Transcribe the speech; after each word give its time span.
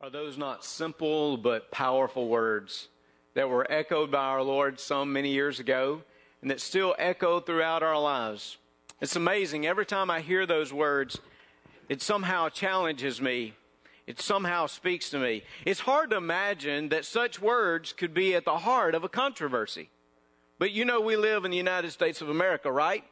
Are 0.00 0.10
those 0.10 0.38
not 0.38 0.64
simple 0.64 1.36
but 1.36 1.72
powerful 1.72 2.28
words 2.28 2.86
that 3.34 3.48
were 3.48 3.66
echoed 3.68 4.12
by 4.12 4.26
our 4.26 4.42
Lord 4.42 4.78
some 4.78 5.12
many 5.12 5.32
years 5.32 5.58
ago 5.58 6.02
and 6.40 6.48
that 6.52 6.60
still 6.60 6.94
echo 7.00 7.40
throughout 7.40 7.82
our 7.82 8.00
lives? 8.00 8.58
It's 9.00 9.16
amazing. 9.16 9.66
Every 9.66 9.84
time 9.84 10.08
I 10.08 10.20
hear 10.20 10.46
those 10.46 10.72
words, 10.72 11.18
it 11.88 12.00
somehow 12.00 12.48
challenges 12.48 13.20
me. 13.20 13.54
It 14.06 14.20
somehow 14.20 14.66
speaks 14.66 15.10
to 15.10 15.18
me. 15.18 15.42
It's 15.64 15.80
hard 15.80 16.10
to 16.10 16.16
imagine 16.16 16.90
that 16.90 17.04
such 17.04 17.42
words 17.42 17.92
could 17.92 18.14
be 18.14 18.36
at 18.36 18.44
the 18.44 18.58
heart 18.58 18.94
of 18.94 19.02
a 19.02 19.08
controversy. 19.08 19.90
But 20.60 20.70
you 20.70 20.84
know, 20.84 21.00
we 21.00 21.16
live 21.16 21.44
in 21.44 21.50
the 21.50 21.56
United 21.56 21.90
States 21.90 22.22
of 22.22 22.28
America, 22.28 22.70
right? 22.70 23.02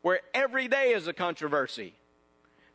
Where 0.00 0.20
every 0.32 0.66
day 0.66 0.94
is 0.94 1.06
a 1.06 1.12
controversy. 1.12 1.92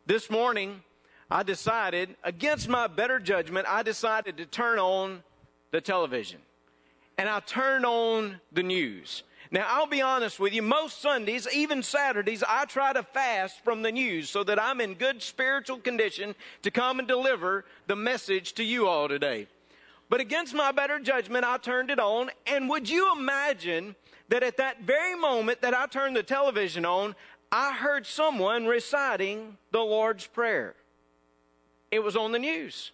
This 0.06 0.30
morning, 0.30 0.84
I 1.30 1.44
decided, 1.44 2.16
against 2.24 2.70
my 2.70 2.88
better 2.88 3.20
judgment, 3.20 3.68
I 3.70 3.84
decided 3.84 4.38
to 4.38 4.46
turn 4.46 4.80
on 4.80 5.24
the 5.72 5.82
television. 5.82 6.40
And 7.18 7.28
I 7.28 7.42
turned 7.42 7.86
on 7.86 8.40
the 8.52 8.64
news. 8.64 9.24
Now, 9.52 9.66
I'll 9.68 9.88
be 9.88 10.02
honest 10.02 10.40
with 10.40 10.54
you, 10.54 10.62
most 10.62 11.02
Sundays, 11.02 11.48
even 11.54 11.84
Saturdays, 11.84 12.44
I 12.48 12.66
try 12.66 12.94
to 12.94 13.04
fast 13.04 13.64
from 13.64 13.82
the 13.82 13.92
news 13.92 14.30
so 14.30 14.44
that 14.44 14.62
I'm 14.62 14.82
in 14.82 14.94
good 14.94 15.22
spiritual 15.22 15.78
condition 15.78 16.36
to 16.64 16.72
come 16.72 17.00
and 17.00 17.08
deliver 17.08 17.66
the 17.88 17.96
message 17.96 18.54
to 18.54 18.64
you 18.64 18.88
all 18.88 19.08
today. 19.08 19.48
But 20.10 20.22
against 20.22 20.54
my 20.54 20.72
better 20.72 21.00
judgment, 21.00 21.46
I 21.46 21.58
turned 21.58 21.90
it 21.90 22.00
on. 22.00 22.30
And 22.46 22.70
would 22.70 22.90
you 22.90 23.12
imagine 23.18 23.96
that 24.30 24.44
at 24.44 24.58
that 24.58 24.82
very 24.82 25.16
moment 25.16 25.62
that 25.62 25.74
I 25.74 25.88
turned 25.88 26.16
the 26.16 26.24
television 26.24 26.86
on, 26.86 27.16
I 27.52 27.74
heard 27.74 28.06
someone 28.06 28.66
reciting 28.66 29.58
the 29.72 29.80
Lord's 29.80 30.28
Prayer? 30.28 30.76
It 31.92 32.04
was 32.04 32.16
on 32.16 32.32
the 32.32 32.40
news. 32.40 32.92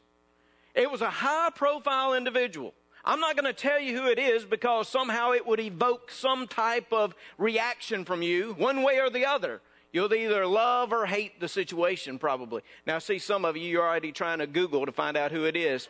It 0.76 0.90
was 0.92 1.02
a 1.02 1.10
high 1.10 1.50
profile 1.54 2.14
individual. 2.14 2.74
I'm 3.06 3.20
not 3.20 3.36
going 3.36 3.46
to 3.46 3.54
tell 3.54 3.80
you 3.80 4.00
who 4.00 4.08
it 4.08 4.18
is 4.18 4.46
because 4.46 4.88
somehow 4.88 5.34
it 5.34 5.46
would 5.46 5.60
evoke 5.60 6.10
some 6.10 6.48
type 6.48 6.92
of 6.94 7.14
reaction 7.38 8.06
from 8.06 8.22
you, 8.22 8.56
one 8.58 8.82
way 8.82 9.00
or 9.00 9.10
the 9.10 9.26
other. 9.26 9.62
You'll 9.92 10.14
either 10.14 10.48
love 10.48 10.92
or 10.92 11.06
hate 11.06 11.40
the 11.40 11.48
situation, 11.48 12.18
probably. 12.18 12.62
Now, 12.88 13.00
see 13.00 13.20
some 13.20 13.46
of 13.46 13.58
you, 13.58 13.70
you're 13.70 13.88
already 13.88 14.12
trying 14.12 14.40
to 14.40 14.48
Google 14.48 14.86
to 14.86 14.92
find 14.92 15.18
out 15.18 15.32
who 15.32 15.44
it 15.44 15.56
is. 15.56 15.90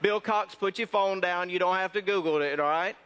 Bill 0.00 0.20
Cox, 0.20 0.54
put 0.54 0.78
your 0.78 0.86
phone 0.86 1.20
down. 1.20 1.48
You 1.48 1.58
don't 1.58 1.76
have 1.76 1.92
to 1.94 2.02
Google 2.02 2.40
it, 2.42 2.60
all 2.60 2.68
right? 2.68 2.96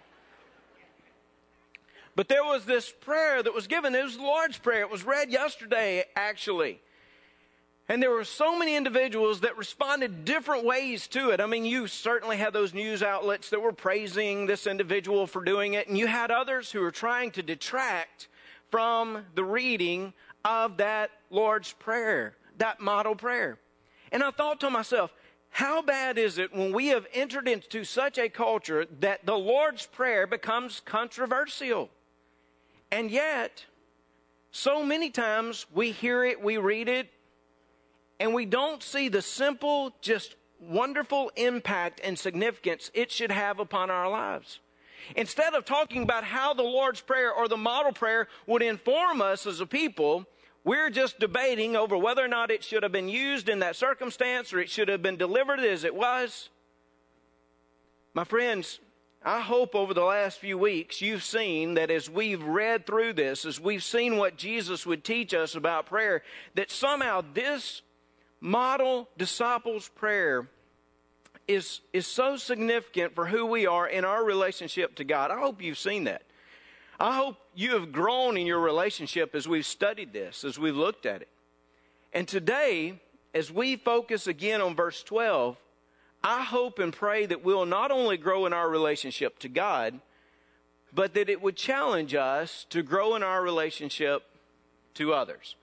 But 2.17 2.28
there 2.28 2.45
was 2.45 2.65
this 2.65 2.91
prayer 2.91 3.43
that 3.43 3.55
was 3.55 3.67
given. 3.67 3.95
It 3.95 4.03
was 4.03 4.17
the 4.17 4.23
Lord's 4.23 4.59
Prayer. 4.59 4.81
It 4.81 4.91
was 4.91 5.05
read 5.05 5.31
yesterday, 5.31 6.05
actually. 6.17 6.81
And 7.89 8.03
there 8.03 8.11
were 8.11 8.25
so 8.25 8.59
many 8.59 8.75
individuals 8.75 9.41
that 9.41 9.56
responded 9.56 10.25
different 10.25 10.65
ways 10.65 11.06
to 11.09 11.31
it. 11.31 11.41
I 11.41 11.47
mean, 11.47 11.65
you 11.65 11.87
certainly 11.87 12.37
had 12.37 12.53
those 12.53 12.75
news 12.75 13.01
outlets 13.01 13.51
that 13.51 13.62
were 13.62 13.73
praising 13.73 14.47
this 14.47 14.67
individual 14.67 15.27
for 15.28 15.45
doing 15.45 15.75
it, 15.75 15.87
and 15.87 15.97
you 15.97 16.09
had 16.09 16.33
others 16.33 16.73
who 16.73 16.81
were 16.81 16.91
trying 16.91 17.31
to 17.33 17.43
detract 17.43 18.27
from 18.70 19.25
the 19.37 19.45
reading 19.45 20.12
of 20.45 20.78
that 20.78 21.11
Lord's 21.31 21.73
Prayer, 21.75 22.34
that 22.59 22.81
model 22.81 23.15
prayer. 23.15 23.59
And 24.11 24.23
I 24.23 24.33
thought 24.33 24.61
to 24.61 24.71
myself, 24.71 25.12
how 25.50 25.81
bad 25.81 26.19
is 26.19 26.39
it 26.39 26.53
when 26.53 26.73
we 26.73 26.89
have 26.89 27.06
entered 27.15 27.48
into 27.48 27.84
such 27.84 28.19
a 28.19 28.28
culture 28.28 28.84
that 29.00 29.25
the 29.25 29.39
Lord's 29.39 29.87
Prayer 29.87 30.27
becomes 30.27 30.81
controversial? 30.84 31.89
And 32.91 33.11
yet, 33.11 33.65
so 34.50 34.84
many 34.84 35.11
times 35.11 35.67
we 35.73 35.93
hear 35.93 36.25
it, 36.25 36.43
we 36.43 36.59
read 36.59 36.89
it, 36.89 37.11
and 38.19 38.34
we 38.34 38.47
don't 38.47 38.83
see 38.83 39.09
the 39.09 39.22
simple, 39.22 39.95
just 40.00 40.36
wonderful 40.61 41.31
impact 41.36 42.00
and 42.03 42.19
significance 42.19 42.91
it 42.95 43.11
should 43.11 43.31
have 43.31 43.59
upon 43.61 43.91
our 43.91 44.11
lives. 44.11 44.61
Instead 45.14 45.55
of 45.55 45.64
talking 45.64 46.03
about 46.03 46.25
how 46.25 46.55
the 46.55 46.62
Lord's 46.62 47.00
Prayer 47.00 47.33
or 47.33 47.48
the 47.48 47.56
model 47.56 47.92
prayer 47.92 48.28
would 48.47 48.62
inform 48.62 49.21
us 49.21 49.47
as 49.47 49.60
a 49.60 49.66
people, 49.66 50.27
we're 50.65 50.91
just 50.91 51.21
debating 51.21 51.77
over 51.77 51.97
whether 51.97 52.25
or 52.25 52.28
not 52.28 52.50
it 52.50 52.65
should 52.65 52.82
have 52.82 52.91
been 52.91 53.09
used 53.09 53.49
in 53.49 53.60
that 53.60 53.77
circumstance 53.77 54.53
or 54.53 54.59
it 54.59 54.71
should 54.71 54.88
have 54.88 55.03
been 55.03 55.16
delivered 55.16 55.60
as 55.60 55.84
it 55.84 55.94
was. 55.94 56.48
My 58.15 58.25
friends, 58.25 58.81
I 59.25 59.41
hope 59.41 59.75
over 59.75 59.94
the 59.94 60.04
last 60.04 60.38
few 60.38 60.59
weeks 60.59 61.00
you've 61.00 61.22
seen 61.22 61.75
that 61.75 61.91
as 61.91 62.10
we've 62.10 62.43
read 62.43 62.87
through 62.87 63.12
this, 63.12 63.44
as 63.44 63.60
we've 63.60 63.84
seen 63.84 64.16
what 64.16 64.37
Jesus 64.37 64.87
would 64.87 65.04
teach 65.04 65.34
us 65.34 65.54
about 65.54 65.87
prayer, 65.87 66.22
that 66.54 66.71
somehow 66.71 67.22
this 67.33 67.83
model 68.41 69.08
disciples 69.16 69.88
prayer 69.88 70.48
is, 71.48 71.80
is 71.92 72.06
so 72.06 72.36
significant 72.36 73.14
for 73.14 73.26
who 73.26 73.47
we 73.47 73.66
are 73.66 73.86
in 73.86 74.04
our 74.04 74.24
relationship 74.24 74.97
to 74.97 75.04
God. 75.04 75.30
I 75.30 75.38
hope 75.38 75.62
you've 75.62 75.78
seen 75.78 76.04
that. 76.04 76.22
I 76.98 77.16
hope 77.16 77.36
you 77.54 77.72
have 77.72 77.92
grown 77.92 78.36
in 78.36 78.47
your 78.47 78.60
relationship 78.60 79.34
as 79.34 79.47
we've 79.47 79.66
studied 79.66 80.12
this, 80.12 80.44
as 80.44 80.58
we've 80.58 80.76
looked 80.76 81.06
at 81.06 81.22
it. 81.22 81.28
And 82.12 82.26
today, 82.26 83.00
as 83.34 83.52
we 83.52 83.76
focus 83.76 84.26
again 84.26 84.60
on 84.60 84.74
verse 84.74 85.03
12, 85.03 85.58
I 86.24 86.42
hope 86.42 86.78
and 86.78 86.92
pray 86.92 87.26
that 87.26 87.44
we'll 87.44 87.66
not 87.66 87.91
only 87.91 88.16
grow 88.16 88.47
in 88.47 88.53
our 88.53 88.68
relationship 88.68 89.38
to 89.41 89.48
God, 89.48 90.00
but 90.92 91.12
that 91.14 91.28
it 91.28 91.42
would 91.42 91.56
challenge 91.56 92.14
us 92.14 92.66
to 92.70 92.82
grow 92.82 93.14
in 93.14 93.22
our 93.22 93.42
relationship 93.42 94.22
to 94.94 95.12
others. 95.12 95.56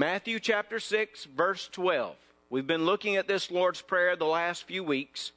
Matthew 0.00 0.40
chapter 0.40 0.80
6, 0.80 1.26
verse 1.26 1.68
12. 1.72 2.16
We've 2.48 2.66
been 2.66 2.86
looking 2.86 3.16
at 3.16 3.28
this 3.28 3.50
Lord's 3.50 3.82
Prayer 3.82 4.16
the 4.16 4.24
last 4.24 4.64
few 4.64 4.82
weeks, 4.82 5.32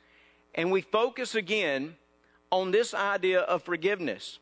and 0.55 0.71
we 0.71 0.79
focus 0.79 1.35
again 1.35 1.97
on 2.49 2.71
this 2.71 2.93
idea 2.93 3.41
of 3.41 3.63
forgiveness. 3.63 4.39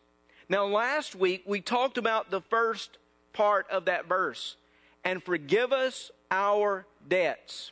Now, 0.48 0.68
last 0.68 1.16
week 1.16 1.42
we 1.48 1.60
talked 1.60 1.98
about 1.98 2.30
the 2.30 2.40
first 2.40 3.00
part 3.34 3.66
of 3.72 3.86
that 3.86 4.08
verse 4.08 4.58
and 5.04 5.24
forgive 5.24 5.74
us 5.74 6.12
our 6.30 6.86
debts. 7.08 7.72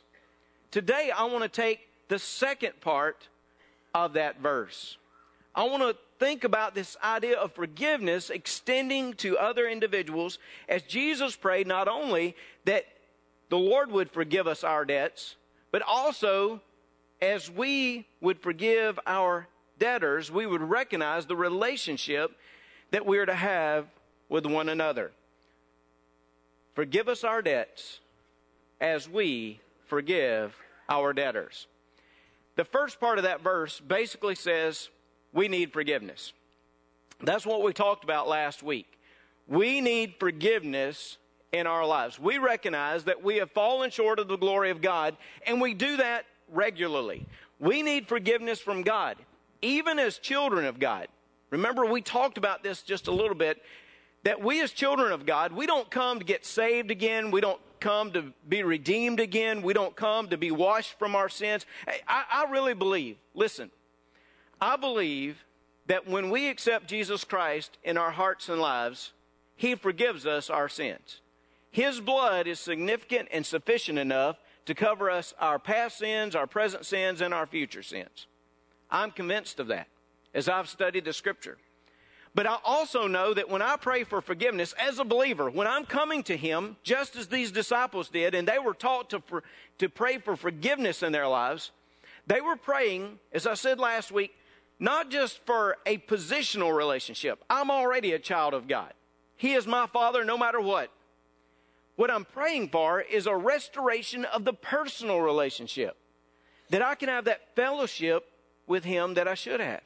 Today 0.72 1.12
I 1.16 1.26
want 1.26 1.44
to 1.44 1.48
take 1.48 1.86
the 2.08 2.18
second 2.18 2.80
part 2.80 3.28
of 3.94 4.14
that 4.14 4.40
verse. 4.40 4.98
I 5.54 5.62
want 5.68 5.84
to 5.84 5.96
think 6.20 6.44
about 6.44 6.74
this 6.74 6.96
idea 7.02 7.36
of 7.36 7.52
forgiveness 7.52 8.30
extending 8.30 9.14
to 9.14 9.38
other 9.38 9.66
individuals 9.66 10.38
as 10.68 10.82
Jesus 10.82 11.34
prayed 11.34 11.66
not 11.66 11.88
only 11.88 12.36
that 12.66 12.84
the 13.48 13.58
Lord 13.58 13.90
would 13.90 14.10
forgive 14.10 14.46
us 14.46 14.62
our 14.62 14.84
debts, 14.84 15.34
but 15.72 15.82
also 15.82 16.60
as 17.20 17.50
we 17.50 18.06
would 18.20 18.38
forgive 18.38 19.00
our 19.06 19.48
debtors, 19.78 20.30
we 20.30 20.46
would 20.46 20.62
recognize 20.62 21.26
the 21.26 21.34
relationship 21.34 22.36
that 22.90 23.06
we 23.06 23.18
are 23.18 23.26
to 23.26 23.34
have 23.34 23.86
with 24.28 24.44
one 24.44 24.68
another. 24.68 25.10
Forgive 26.74 27.08
us 27.08 27.24
our 27.24 27.40
debts 27.40 28.00
as 28.80 29.08
we 29.08 29.58
forgive 29.86 30.54
our 30.88 31.12
debtors. 31.12 31.66
The 32.56 32.64
first 32.64 33.00
part 33.00 33.18
of 33.18 33.24
that 33.24 33.42
verse 33.42 33.80
basically 33.80 34.34
says, 34.34 34.90
we 35.32 35.48
need 35.48 35.72
forgiveness. 35.72 36.32
That's 37.22 37.46
what 37.46 37.62
we 37.62 37.72
talked 37.72 38.04
about 38.04 38.28
last 38.28 38.62
week. 38.62 38.86
We 39.46 39.80
need 39.80 40.14
forgiveness 40.18 41.18
in 41.52 41.66
our 41.66 41.84
lives. 41.84 42.18
We 42.18 42.38
recognize 42.38 43.04
that 43.04 43.22
we 43.22 43.36
have 43.36 43.50
fallen 43.50 43.90
short 43.90 44.18
of 44.18 44.28
the 44.28 44.36
glory 44.36 44.70
of 44.70 44.80
God, 44.80 45.16
and 45.46 45.60
we 45.60 45.74
do 45.74 45.96
that 45.96 46.24
regularly. 46.48 47.26
We 47.58 47.82
need 47.82 48.08
forgiveness 48.08 48.60
from 48.60 48.82
God, 48.82 49.16
even 49.60 49.98
as 49.98 50.18
children 50.18 50.64
of 50.64 50.78
God. 50.78 51.08
Remember, 51.50 51.84
we 51.84 52.00
talked 52.00 52.38
about 52.38 52.62
this 52.62 52.82
just 52.82 53.08
a 53.08 53.12
little 53.12 53.34
bit 53.34 53.60
that 54.22 54.40
we, 54.42 54.60
as 54.60 54.70
children 54.70 55.12
of 55.12 55.26
God, 55.26 55.52
we 55.52 55.66
don't 55.66 55.90
come 55.90 56.18
to 56.18 56.24
get 56.24 56.44
saved 56.44 56.90
again. 56.90 57.30
We 57.30 57.40
don't 57.40 57.60
come 57.80 58.12
to 58.12 58.32
be 58.48 58.62
redeemed 58.62 59.18
again. 59.18 59.62
We 59.62 59.72
don't 59.72 59.96
come 59.96 60.28
to 60.28 60.36
be 60.36 60.50
washed 60.50 60.98
from 60.98 61.16
our 61.16 61.28
sins. 61.28 61.66
I, 62.06 62.24
I 62.30 62.50
really 62.50 62.74
believe, 62.74 63.16
listen, 63.34 63.70
I 64.60 64.76
believe 64.76 65.44
that 65.86 66.08
when 66.08 66.30
we 66.30 66.48
accept 66.48 66.86
Jesus 66.86 67.24
Christ 67.24 67.78
in 67.82 67.96
our 67.96 68.10
hearts 68.10 68.48
and 68.48 68.60
lives, 68.60 69.12
He 69.56 69.74
forgives 69.74 70.26
us 70.26 70.50
our 70.50 70.68
sins. 70.68 71.20
His 71.70 72.00
blood 72.00 72.46
is 72.46 72.60
significant 72.60 73.28
and 73.32 73.46
sufficient 73.46 73.98
enough 73.98 74.36
to 74.66 74.74
cover 74.74 75.10
us 75.10 75.34
our 75.40 75.58
past 75.58 75.98
sins, 75.98 76.34
our 76.34 76.46
present 76.46 76.84
sins, 76.84 77.20
and 77.20 77.32
our 77.32 77.46
future 77.46 77.82
sins. 77.82 78.26
I'm 78.90 79.10
convinced 79.10 79.60
of 79.60 79.68
that 79.68 79.88
as 80.34 80.48
I've 80.48 80.68
studied 80.68 81.04
the 81.04 81.12
scripture. 81.12 81.58
But 82.34 82.46
I 82.46 82.58
also 82.64 83.08
know 83.08 83.34
that 83.34 83.50
when 83.50 83.62
I 83.62 83.76
pray 83.76 84.04
for 84.04 84.20
forgiveness 84.20 84.74
as 84.78 85.00
a 85.00 85.04
believer, 85.04 85.50
when 85.50 85.66
I'm 85.66 85.84
coming 85.84 86.22
to 86.24 86.36
Him, 86.36 86.76
just 86.84 87.16
as 87.16 87.26
these 87.26 87.50
disciples 87.50 88.08
did, 88.08 88.34
and 88.34 88.46
they 88.46 88.58
were 88.58 88.74
taught 88.74 89.10
to, 89.10 89.20
for, 89.20 89.42
to 89.78 89.88
pray 89.88 90.18
for 90.18 90.36
forgiveness 90.36 91.02
in 91.02 91.10
their 91.10 91.26
lives, 91.26 91.72
they 92.26 92.40
were 92.40 92.54
praying, 92.54 93.18
as 93.32 93.46
I 93.46 93.54
said 93.54 93.80
last 93.80 94.12
week, 94.12 94.32
not 94.80 95.10
just 95.10 95.38
for 95.44 95.76
a 95.86 95.98
positional 95.98 96.74
relationship. 96.74 97.44
I'm 97.48 97.70
already 97.70 98.12
a 98.12 98.18
child 98.18 98.54
of 98.54 98.66
God. 98.66 98.92
He 99.36 99.52
is 99.52 99.66
my 99.66 99.86
Father 99.86 100.24
no 100.24 100.36
matter 100.36 100.60
what. 100.60 100.90
What 101.96 102.10
I'm 102.10 102.24
praying 102.24 102.70
for 102.70 103.00
is 103.00 103.26
a 103.26 103.36
restoration 103.36 104.24
of 104.24 104.44
the 104.44 104.54
personal 104.54 105.20
relationship. 105.20 105.96
that 106.70 106.82
I 106.82 106.94
can 106.94 107.08
have 107.08 107.26
that 107.26 107.54
fellowship 107.54 108.24
with 108.66 108.84
Him 108.84 109.14
that 109.14 109.28
I 109.28 109.34
should 109.34 109.60
have. 109.60 109.82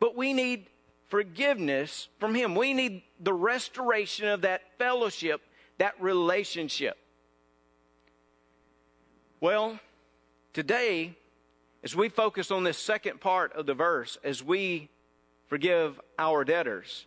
But 0.00 0.16
we 0.16 0.32
need 0.32 0.66
forgiveness 1.08 2.08
from 2.18 2.34
Him. 2.34 2.54
We 2.54 2.72
need 2.72 3.02
the 3.20 3.34
restoration 3.34 4.28
of 4.28 4.42
that 4.42 4.62
fellowship, 4.78 5.42
that 5.78 6.00
relationship. 6.00 6.96
Well, 9.40 9.78
today, 10.52 11.16
as 11.84 11.94
we 11.94 12.08
focus 12.08 12.50
on 12.50 12.64
this 12.64 12.78
second 12.78 13.20
part 13.20 13.52
of 13.52 13.66
the 13.66 13.74
verse, 13.74 14.16
as 14.24 14.42
we 14.42 14.88
forgive 15.48 16.00
our 16.18 16.42
debtors, 16.42 17.04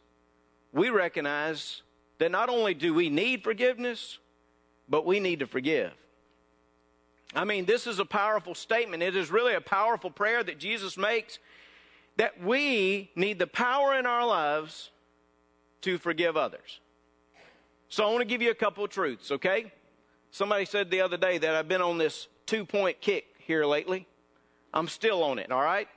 we 0.71 0.89
recognize 0.89 1.81
that 2.19 2.29
not 2.29 2.47
only 2.47 2.75
do 2.75 2.93
we 2.93 3.09
need 3.09 3.43
forgiveness, 3.43 4.19
but 4.87 5.03
we 5.03 5.19
need 5.19 5.39
to 5.39 5.47
forgive. 5.47 5.91
I 7.33 7.43
mean, 7.43 7.65
this 7.65 7.87
is 7.87 7.97
a 7.97 8.05
powerful 8.05 8.53
statement. 8.53 9.01
It 9.01 9.15
is 9.15 9.31
really 9.31 9.55
a 9.55 9.61
powerful 9.61 10.11
prayer 10.11 10.43
that 10.43 10.59
Jesus 10.59 10.95
makes 10.95 11.39
that 12.17 12.41
we 12.41 13.11
need 13.15 13.39
the 13.39 13.47
power 13.47 13.97
in 13.97 14.05
our 14.05 14.25
lives 14.25 14.91
to 15.81 15.97
forgive 15.97 16.37
others. 16.37 16.79
So 17.89 18.05
I 18.05 18.07
want 18.09 18.19
to 18.19 18.25
give 18.25 18.41
you 18.41 18.51
a 18.51 18.55
couple 18.55 18.83
of 18.83 18.91
truths, 18.91 19.31
okay? 19.31 19.71
Somebody 20.31 20.65
said 20.65 20.91
the 20.91 21.01
other 21.01 21.17
day 21.17 21.37
that 21.37 21.55
I've 21.55 21.67
been 21.67 21.81
on 21.81 21.97
this 21.97 22.27
two 22.45 22.65
point 22.65 23.01
kick 23.01 23.25
here 23.39 23.65
lately. 23.65 24.07
I'm 24.73 24.87
still 24.87 25.23
on 25.23 25.39
it, 25.39 25.51
all 25.51 25.61
right? 25.61 25.87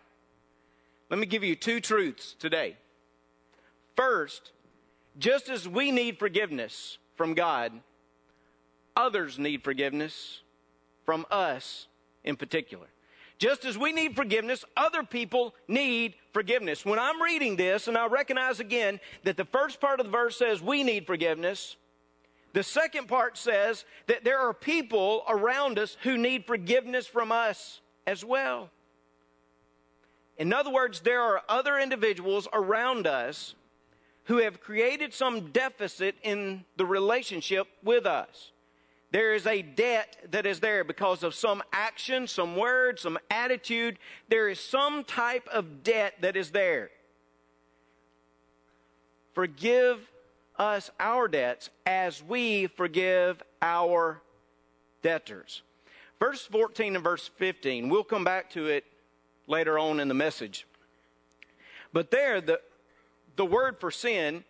Let 1.11 1.19
me 1.19 1.27
give 1.27 1.43
you 1.45 1.57
two 1.57 1.81
truths 1.81 2.37
today. 2.39 2.77
First, 3.97 4.53
just 5.19 5.49
as 5.49 5.69
we 5.69 5.91
need 5.91 6.19
forgiveness 6.19 6.99
from 7.17 7.35
God, 7.35 7.73
others 8.97 9.39
need 9.39 9.65
forgiveness 9.65 10.41
from 11.05 11.27
us 11.31 11.89
in 12.25 12.37
particular. 12.37 12.87
Just 13.39 13.65
as 13.65 13.77
we 13.77 13.93
need 13.93 14.15
forgiveness, 14.15 14.65
other 14.77 15.03
people 15.03 15.55
need 15.67 16.15
forgiveness. 16.33 16.85
When 16.85 16.99
I'm 16.99 17.23
reading 17.23 17.57
this, 17.57 17.89
and 17.89 17.97
I 17.97 18.07
recognize 18.07 18.61
again 18.61 19.01
that 19.25 19.37
the 19.37 19.47
first 19.47 19.81
part 19.81 19.99
of 19.99 20.07
the 20.07 20.13
verse 20.13 20.37
says 20.37 20.61
we 20.61 20.85
need 20.85 21.07
forgiveness, 21.07 21.77
the 22.53 22.63
second 22.63 23.09
part 23.09 23.39
says 23.39 23.85
that 24.09 24.25
there 24.25 24.39
are 24.39 24.53
people 24.53 25.25
around 25.29 25.79
us 25.79 25.97
who 26.03 26.19
need 26.19 26.47
forgiveness 26.47 27.07
from 27.07 27.33
us 27.33 27.81
as 28.11 28.25
well. 28.25 28.71
In 30.37 30.53
other 30.53 30.71
words, 30.71 31.01
there 31.01 31.23
are 31.23 31.43
other 31.49 31.79
individuals 31.79 32.49
around 32.53 33.07
us 33.07 33.55
who 34.25 34.39
have 34.39 34.61
created 34.61 35.15
some 35.15 35.53
deficit 35.53 36.17
in 36.25 36.65
the 36.77 36.85
relationship 36.85 37.69
with 37.85 38.07
us. 38.07 38.51
There 39.13 39.35
is 39.35 39.47
a 39.47 39.63
debt 39.63 40.17
that 40.33 40.45
is 40.45 40.59
there 40.59 40.83
because 40.83 41.23
of 41.23 41.35
some 41.35 41.63
action, 41.73 42.27
some 42.27 42.57
word, 42.57 42.99
some 42.99 43.19
attitude. 43.31 43.99
There 44.29 44.49
is 44.49 44.59
some 44.59 45.05
type 45.05 45.47
of 45.53 45.85
debt 45.85 46.15
that 46.21 46.37
is 46.37 46.51
there. 46.51 46.91
Forgive 49.35 50.01
us 50.59 50.91
our 50.99 51.29
debts 51.29 51.71
as 51.87 52.23
we 52.25 52.67
forgive 52.67 53.41
our 53.63 54.21
debtors. 55.03 55.63
Verse 56.21 56.43
14 56.47 56.95
and 56.97 57.03
verse 57.03 57.31
15, 57.37 57.89
we'll 57.89 58.05
come 58.05 58.25
back 58.25 58.51
to 58.51 58.67
it 58.67 58.85
later 59.47 59.79
on 59.79 59.99
in 60.01 60.07
the 60.07 60.15
message. 60.15 60.67
But 61.93 62.11
there, 62.11 62.41
the, 62.41 62.61
the 63.37 63.47
word 63.47 63.81
for 63.81 63.91
sin 63.91 64.45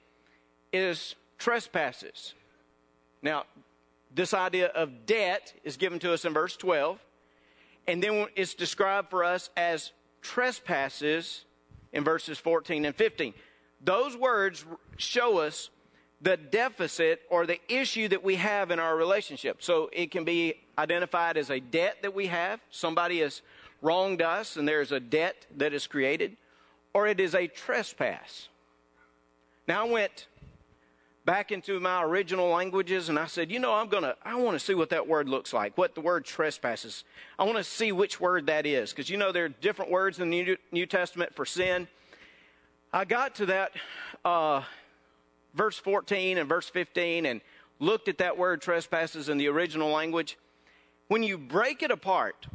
is 0.72 1.14
trespasses. 1.38 2.34
Now, 3.22 3.44
this 4.12 4.34
idea 4.34 4.67
of 4.67 5.06
debt 5.06 5.55
is 5.62 5.76
given 5.76 6.00
to 6.00 6.12
us 6.12 6.25
in 6.25 6.34
verse 6.34 6.56
12. 6.56 6.99
And 7.87 8.02
then 8.02 8.26
it's 8.37 8.55
described 8.55 9.11
for 9.11 9.25
us 9.25 9.50
as 9.56 9.93
trespasses 10.22 11.44
in 11.93 12.05
verses 12.05 12.38
14 12.38 12.84
and 12.84 12.94
15. 12.94 13.32
Those 13.82 14.17
words 14.17 14.64
show 14.96 15.38
us 15.38 15.70
the 16.20 16.37
deficit 16.37 17.22
or 17.31 17.46
the 17.46 17.58
issue 17.72 18.08
that 18.08 18.22
we 18.22 18.37
have 18.37 18.70
in 18.70 18.78
our 18.78 18.96
relationship. 18.96 19.62
So 19.62 19.88
it 19.93 20.11
can 20.11 20.25
be 20.25 20.55
identified 20.81 21.37
as 21.37 21.50
a 21.50 21.61
debt 21.61 21.99
that 22.03 22.15
we 22.15 22.27
have. 22.27 22.61
Somebody 22.71 23.21
has 23.21 23.43
wronged 23.82 24.23
us 24.23 24.56
and 24.56 24.67
there's 24.67 24.93
a 24.93 25.00
debt 25.00 25.47
that 25.56 25.73
is 25.73 25.87
created, 25.87 26.37
or 26.94 27.06
it 27.06 27.21
is 27.21 27.35
a 27.35 27.47
trespass. 27.47 28.49
Now 29.69 29.87
I 29.87 29.91
went 29.91 30.27
back 31.25 31.53
into 31.53 31.79
my 31.79 32.03
original 32.03 32.49
languages 32.49 33.09
and 33.09 33.19
I 33.19 33.27
said, 33.27 33.50
you 33.50 33.59
know, 33.59 33.75
I'm 33.75 33.88
going 33.88 34.03
to, 34.03 34.17
I 34.25 34.35
want 34.37 34.59
to 34.59 34.65
see 34.65 34.75
what 34.75 34.91
that 34.91 35.06
word 35.06 35.29
looks 35.29 35.53
like, 35.53 35.77
what 35.77 35.94
the 35.94 36.00
word 36.00 36.25
trespasses. 36.25 37.05
I 37.38 37.44
want 37.44 37.59
to 37.59 37.65
see 37.65 37.93
which 37.93 38.19
word 38.19 38.47
that 38.47 38.67
is 38.67 38.91
because 38.91 39.11
you 39.11 39.17
know 39.17 39.31
there 39.31 39.44
are 39.44 39.50
different 39.50 39.91
words 39.91 40.19
in 40.19 40.31
the 40.31 40.43
New, 40.43 40.56
New 40.73 40.87
Testament 40.87 41.35
for 41.35 41.44
sin. 41.44 41.88
I 42.93 43.05
got 43.05 43.37
to 43.37 43.47
that 43.47 43.73
uh, 44.25 44.62
verse 45.55 45.77
14 45.77 46.38
and 46.38 46.49
verse 46.49 46.69
15 46.69 47.27
and 47.27 47.41
looked 47.79 48.09
at 48.09 48.19
that 48.19 48.37
word 48.37 48.61
trespasses 48.61 49.29
in 49.29 49.38
the 49.38 49.49
original 49.49 49.91
language. 49.91 50.38
When 51.10 51.24
you 51.24 51.38
break 51.38 51.82
it 51.82 51.90
apart, 51.90 52.46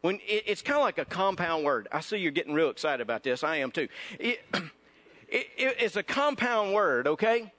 when 0.00 0.16
it, 0.26 0.42
it's 0.46 0.60
kind 0.60 0.76
of 0.76 0.82
like 0.82 0.98
a 0.98 1.04
compound 1.04 1.62
word. 1.62 1.86
I 1.92 2.00
see 2.00 2.16
you're 2.16 2.32
getting 2.32 2.52
real 2.52 2.68
excited 2.68 3.00
about 3.00 3.22
this. 3.22 3.44
I 3.44 3.58
am 3.58 3.70
too. 3.70 3.86
It, 5.34 5.46
it, 5.56 5.76
it's 5.80 5.96
a 5.96 6.02
compound 6.02 6.74
word, 6.74 7.06
okay? 7.08 7.50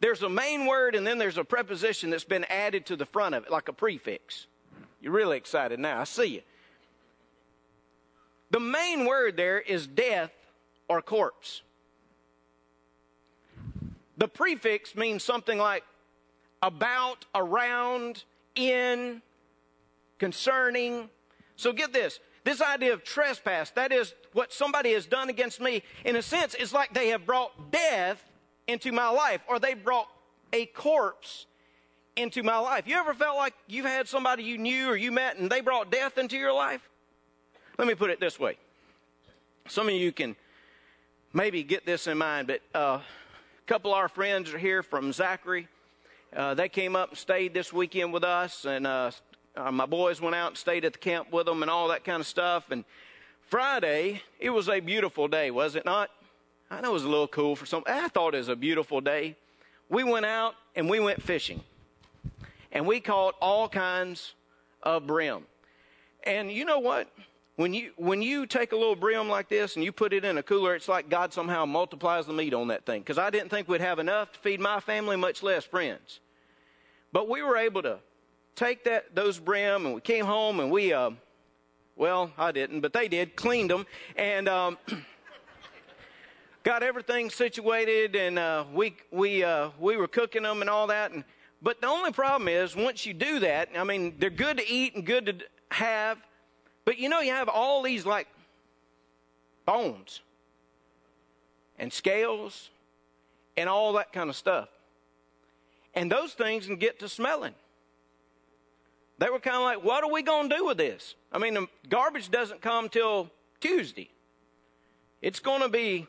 There's 0.00 0.24
a 0.24 0.28
main 0.28 0.66
word 0.66 0.96
and 0.96 1.06
then 1.06 1.16
there's 1.18 1.38
a 1.38 1.44
preposition 1.44 2.10
that's 2.10 2.24
been 2.24 2.42
added 2.50 2.86
to 2.86 2.96
the 2.96 3.06
front 3.06 3.36
of 3.36 3.44
it, 3.44 3.52
like 3.52 3.68
a 3.68 3.72
prefix. 3.72 4.48
You're 5.00 5.12
really 5.12 5.36
excited 5.36 5.78
now. 5.78 6.00
I 6.00 6.02
see 6.02 6.24
you. 6.24 6.42
The 8.50 8.58
main 8.58 9.04
word 9.04 9.36
there 9.36 9.60
is 9.60 9.86
death 9.86 10.32
or 10.88 11.00
corpse. 11.00 11.62
The 14.16 14.26
prefix 14.26 14.96
means 14.96 15.22
something 15.22 15.56
like 15.56 15.84
about, 16.62 17.26
around, 17.32 18.24
in, 18.54 19.22
concerning. 20.18 21.08
So 21.56 21.72
get 21.72 21.92
this. 21.92 22.20
This 22.44 22.60
idea 22.60 22.92
of 22.92 23.04
trespass, 23.04 23.70
that 23.70 23.90
is 23.90 24.14
what 24.34 24.52
somebody 24.52 24.92
has 24.92 25.06
done 25.06 25.30
against 25.30 25.60
me, 25.60 25.82
in 26.04 26.16
a 26.16 26.22
sense, 26.22 26.54
is 26.54 26.72
like 26.72 26.92
they 26.92 27.08
have 27.08 27.24
brought 27.24 27.72
death 27.72 28.22
into 28.66 28.92
my 28.92 29.08
life, 29.08 29.40
or 29.48 29.58
they 29.58 29.74
brought 29.74 30.08
a 30.52 30.66
corpse 30.66 31.46
into 32.16 32.42
my 32.42 32.58
life. 32.58 32.86
You 32.86 32.96
ever 32.96 33.14
felt 33.14 33.36
like 33.36 33.54
you've 33.66 33.86
had 33.86 34.08
somebody 34.08 34.44
you 34.44 34.58
knew 34.58 34.88
or 34.88 34.96
you 34.96 35.10
met 35.10 35.36
and 35.38 35.50
they 35.50 35.60
brought 35.60 35.90
death 35.90 36.18
into 36.18 36.36
your 36.36 36.52
life? 36.52 36.88
Let 37.78 37.88
me 37.88 37.94
put 37.94 38.10
it 38.10 38.20
this 38.20 38.38
way. 38.38 38.56
Some 39.66 39.88
of 39.88 39.94
you 39.94 40.12
can 40.12 40.36
maybe 41.32 41.62
get 41.62 41.84
this 41.84 42.06
in 42.06 42.18
mind, 42.18 42.46
but 42.46 42.60
uh, 42.74 43.00
a 43.00 43.02
couple 43.66 43.92
of 43.92 43.98
our 43.98 44.08
friends 44.08 44.52
are 44.52 44.58
here 44.58 44.82
from 44.82 45.12
Zachary. 45.12 45.66
Uh, 46.34 46.52
they 46.52 46.68
came 46.68 46.96
up 46.96 47.10
and 47.10 47.18
stayed 47.18 47.54
this 47.54 47.72
weekend 47.72 48.12
with 48.12 48.24
us, 48.24 48.64
and 48.64 48.86
uh, 48.86 49.10
uh, 49.56 49.70
my 49.70 49.86
boys 49.86 50.20
went 50.20 50.34
out 50.34 50.48
and 50.48 50.56
stayed 50.56 50.84
at 50.84 50.92
the 50.92 50.98
camp 50.98 51.30
with 51.32 51.46
them 51.46 51.62
and 51.62 51.70
all 51.70 51.88
that 51.88 52.02
kind 52.02 52.20
of 52.20 52.26
stuff. 52.26 52.70
And 52.70 52.84
Friday, 53.42 54.20
it 54.40 54.50
was 54.50 54.68
a 54.68 54.80
beautiful 54.80 55.28
day, 55.28 55.52
was 55.52 55.76
it 55.76 55.84
not? 55.84 56.10
I 56.70 56.80
know 56.80 56.90
it 56.90 56.94
was 56.94 57.04
a 57.04 57.08
little 57.08 57.28
cool 57.28 57.54
for 57.54 57.66
some. 57.66 57.84
I 57.86 58.08
thought 58.08 58.34
it 58.34 58.38
was 58.38 58.48
a 58.48 58.56
beautiful 58.56 59.00
day. 59.00 59.36
We 59.88 60.02
went 60.02 60.26
out 60.26 60.54
and 60.74 60.90
we 60.90 60.98
went 60.98 61.22
fishing. 61.22 61.62
And 62.72 62.84
we 62.84 62.98
caught 62.98 63.36
all 63.40 63.68
kinds 63.68 64.34
of 64.82 65.06
brim. 65.06 65.44
And 66.24 66.50
you 66.50 66.64
know 66.64 66.80
what? 66.80 67.08
When 67.56 67.72
you 67.72 67.92
when 67.96 68.20
you 68.20 68.46
take 68.46 68.72
a 68.72 68.76
little 68.76 68.96
brim 68.96 69.28
like 69.28 69.48
this 69.48 69.76
and 69.76 69.84
you 69.84 69.92
put 69.92 70.12
it 70.12 70.24
in 70.24 70.38
a 70.38 70.42
cooler, 70.42 70.74
it's 70.74 70.88
like 70.88 71.08
God 71.08 71.32
somehow 71.32 71.64
multiplies 71.64 72.26
the 72.26 72.32
meat 72.32 72.52
on 72.52 72.68
that 72.68 72.84
thing. 72.84 73.02
Because 73.02 73.18
I 73.18 73.30
didn't 73.30 73.50
think 73.50 73.68
we'd 73.68 73.80
have 73.80 74.00
enough 74.00 74.32
to 74.32 74.38
feed 74.40 74.58
my 74.58 74.80
family, 74.80 75.14
much 75.14 75.40
less 75.44 75.62
friends. 75.62 76.18
But 77.14 77.28
we 77.28 77.42
were 77.42 77.56
able 77.56 77.80
to 77.82 78.00
take 78.56 78.82
that 78.84 79.14
those 79.14 79.38
brim 79.38 79.86
and 79.86 79.94
we 79.94 80.00
came 80.00 80.26
home 80.26 80.58
and 80.58 80.68
we, 80.68 80.92
uh, 80.92 81.12
well, 81.94 82.32
I 82.36 82.50
didn't, 82.50 82.80
but 82.80 82.92
they 82.92 83.08
did, 83.08 83.36
cleaned 83.36 83.70
them 83.70 83.86
and. 84.16 84.48
Um, 84.48 84.78
got 86.64 86.82
everything 86.82 87.28
situated, 87.28 88.16
and 88.16 88.38
uh, 88.38 88.64
we 88.72 88.96
we 89.12 89.44
uh, 89.44 89.68
we 89.78 89.96
were 89.96 90.08
cooking 90.08 90.42
them 90.42 90.62
and 90.62 90.68
all 90.68 90.86
that. 90.88 91.12
And 91.12 91.22
but 91.62 91.80
the 91.80 91.86
only 91.86 92.10
problem 92.10 92.48
is 92.48 92.74
once 92.74 93.06
you 93.06 93.14
do 93.14 93.38
that, 93.40 93.68
I 93.76 93.84
mean, 93.84 94.14
they're 94.18 94.30
good 94.30 94.56
to 94.56 94.68
eat 94.68 94.96
and 94.96 95.04
good 95.04 95.26
to 95.26 95.36
have, 95.70 96.18
but 96.84 96.98
you 96.98 97.08
know 97.08 97.20
you 97.20 97.32
have 97.32 97.48
all 97.48 97.82
these 97.82 98.04
like 98.04 98.26
bones 99.66 100.22
and 101.78 101.92
scales 101.92 102.70
and 103.56 103.68
all 103.68 103.92
that 103.92 104.12
kind 104.12 104.30
of 104.30 104.34
stuff, 104.34 104.68
and 105.94 106.10
those 106.10 106.32
things 106.32 106.66
can 106.66 106.76
get 106.76 106.98
to 107.00 107.08
smelling. 107.08 107.54
They 109.18 109.30
were 109.30 109.38
kind 109.38 109.56
of 109.56 109.62
like, 109.62 109.84
what 109.84 110.02
are 110.02 110.10
we 110.10 110.22
going 110.22 110.50
to 110.50 110.56
do 110.56 110.66
with 110.66 110.76
this? 110.76 111.14
I 111.32 111.38
mean, 111.38 111.54
the 111.54 111.66
garbage 111.88 112.30
doesn't 112.30 112.60
come 112.60 112.88
till 112.88 113.30
Tuesday. 113.60 114.10
It's 115.22 115.38
going 115.40 115.62
to 115.62 115.68
be 115.68 116.06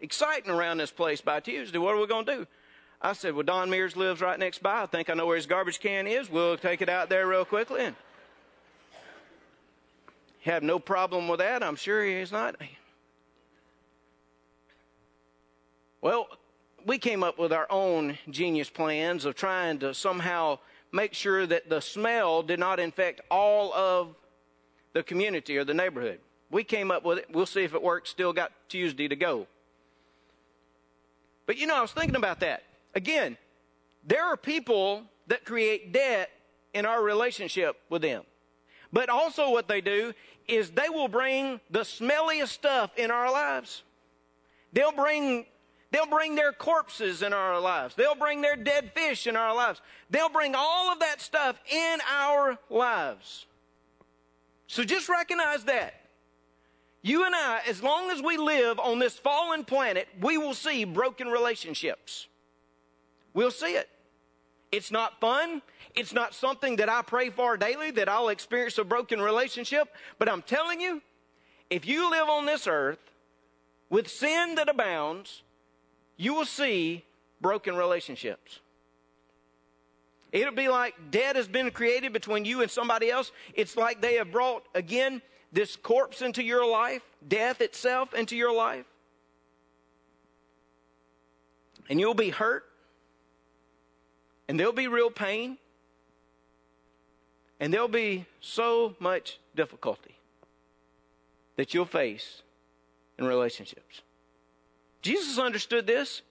exciting 0.00 0.50
around 0.50 0.76
this 0.76 0.90
place 0.90 1.20
by 1.20 1.40
Tuesday. 1.40 1.78
What 1.78 1.94
are 1.94 2.00
we 2.00 2.06
going 2.06 2.26
to 2.26 2.36
do? 2.36 2.46
I 3.00 3.12
said, 3.12 3.34
Well, 3.34 3.42
Don 3.42 3.70
Mears 3.70 3.96
lives 3.96 4.20
right 4.20 4.38
next 4.38 4.62
by. 4.62 4.82
I 4.82 4.86
think 4.86 5.10
I 5.10 5.14
know 5.14 5.26
where 5.26 5.36
his 5.36 5.46
garbage 5.46 5.80
can 5.80 6.06
is. 6.06 6.30
We'll 6.30 6.56
take 6.56 6.82
it 6.82 6.88
out 6.88 7.08
there 7.08 7.26
real 7.26 7.44
quickly. 7.44 7.80
And 7.82 7.96
have 10.42 10.62
no 10.62 10.78
problem 10.78 11.26
with 11.28 11.40
that. 11.40 11.62
I'm 11.62 11.76
sure 11.76 12.04
he's 12.04 12.30
not. 12.30 12.56
Well, 16.00 16.28
we 16.84 16.98
came 16.98 17.22
up 17.22 17.38
with 17.38 17.52
our 17.52 17.66
own 17.70 18.18
genius 18.30 18.70
plans 18.70 19.24
of 19.24 19.34
trying 19.34 19.78
to 19.78 19.94
somehow 19.94 20.58
make 20.92 21.14
sure 21.14 21.46
that 21.46 21.68
the 21.68 21.80
smell 21.80 22.42
did 22.42 22.58
not 22.58 22.78
infect 22.78 23.20
all 23.30 23.72
of 23.72 24.14
the 24.92 25.02
community 25.02 25.56
or 25.56 25.64
the 25.64 25.74
neighborhood. 25.74 26.20
We 26.50 26.62
came 26.62 26.90
up 26.90 27.04
with 27.04 27.18
it. 27.18 27.26
We'll 27.32 27.46
see 27.46 27.64
if 27.64 27.74
it 27.74 27.82
works. 27.82 28.10
Still 28.10 28.32
got 28.32 28.52
Tuesday 28.68 29.08
to 29.08 29.16
go. 29.16 29.46
But 31.46 31.58
you 31.58 31.66
know, 31.66 31.76
I 31.76 31.80
was 31.80 31.92
thinking 31.92 32.16
about 32.16 32.40
that. 32.40 32.62
Again, 32.94 33.36
there 34.06 34.24
are 34.24 34.36
people 34.36 35.02
that 35.26 35.44
create 35.44 35.92
debt 35.92 36.30
in 36.74 36.86
our 36.86 37.02
relationship 37.02 37.76
with 37.88 38.02
them. 38.02 38.22
But 38.92 39.08
also, 39.08 39.50
what 39.50 39.66
they 39.66 39.80
do 39.80 40.12
is 40.46 40.70
they 40.70 40.88
will 40.88 41.08
bring 41.08 41.60
the 41.70 41.80
smelliest 41.80 42.48
stuff 42.48 42.90
in 42.96 43.10
our 43.10 43.32
lives. 43.32 43.82
They'll 44.72 44.92
bring 44.92 45.46
They'll 45.94 46.06
bring 46.06 46.34
their 46.34 46.50
corpses 46.50 47.22
in 47.22 47.32
our 47.32 47.60
lives. 47.60 47.94
They'll 47.94 48.16
bring 48.16 48.42
their 48.42 48.56
dead 48.56 48.90
fish 48.96 49.28
in 49.28 49.36
our 49.36 49.54
lives. 49.54 49.80
They'll 50.10 50.28
bring 50.28 50.56
all 50.56 50.90
of 50.92 50.98
that 50.98 51.20
stuff 51.20 51.56
in 51.70 51.98
our 52.12 52.58
lives. 52.68 53.46
So 54.66 54.82
just 54.82 55.08
recognize 55.08 55.62
that. 55.66 55.94
You 57.02 57.24
and 57.26 57.32
I, 57.32 57.60
as 57.68 57.80
long 57.80 58.10
as 58.10 58.20
we 58.20 58.38
live 58.38 58.80
on 58.80 58.98
this 58.98 59.16
fallen 59.16 59.62
planet, 59.62 60.08
we 60.20 60.36
will 60.36 60.52
see 60.52 60.82
broken 60.82 61.28
relationships. 61.28 62.26
We'll 63.32 63.52
see 63.52 63.76
it. 63.76 63.88
It's 64.72 64.90
not 64.90 65.20
fun. 65.20 65.62
It's 65.94 66.12
not 66.12 66.34
something 66.34 66.74
that 66.74 66.88
I 66.88 67.02
pray 67.02 67.30
for 67.30 67.56
daily 67.56 67.92
that 67.92 68.08
I'll 68.08 68.30
experience 68.30 68.78
a 68.78 68.84
broken 68.84 69.22
relationship. 69.22 69.94
But 70.18 70.28
I'm 70.28 70.42
telling 70.42 70.80
you, 70.80 71.02
if 71.70 71.86
you 71.86 72.10
live 72.10 72.28
on 72.28 72.46
this 72.46 72.66
earth 72.66 73.12
with 73.90 74.08
sin 74.08 74.56
that 74.56 74.68
abounds, 74.68 75.42
you 76.16 76.34
will 76.34 76.44
see 76.44 77.04
broken 77.40 77.76
relationships. 77.76 78.60
It'll 80.32 80.54
be 80.54 80.68
like 80.68 80.94
debt 81.10 81.36
has 81.36 81.46
been 81.46 81.70
created 81.70 82.12
between 82.12 82.44
you 82.44 82.62
and 82.62 82.70
somebody 82.70 83.10
else. 83.10 83.30
It's 83.54 83.76
like 83.76 84.00
they 84.00 84.14
have 84.14 84.32
brought, 84.32 84.64
again, 84.74 85.22
this 85.52 85.76
corpse 85.76 86.22
into 86.22 86.42
your 86.42 86.68
life, 86.68 87.02
death 87.26 87.60
itself 87.60 88.12
into 88.14 88.36
your 88.36 88.52
life. 88.52 88.86
And 91.88 92.00
you'll 92.00 92.14
be 92.14 92.30
hurt. 92.30 92.64
And 94.48 94.58
there'll 94.58 94.72
be 94.72 94.88
real 94.88 95.10
pain. 95.10 95.58
And 97.60 97.72
there'll 97.72 97.86
be 97.86 98.26
so 98.40 98.96
much 98.98 99.38
difficulty 99.54 100.16
that 101.56 101.72
you'll 101.72 101.84
face 101.84 102.42
in 103.18 103.24
relationships. 103.24 104.02
Jesus 105.04 105.38
understood 105.38 105.86
this. 105.86 106.22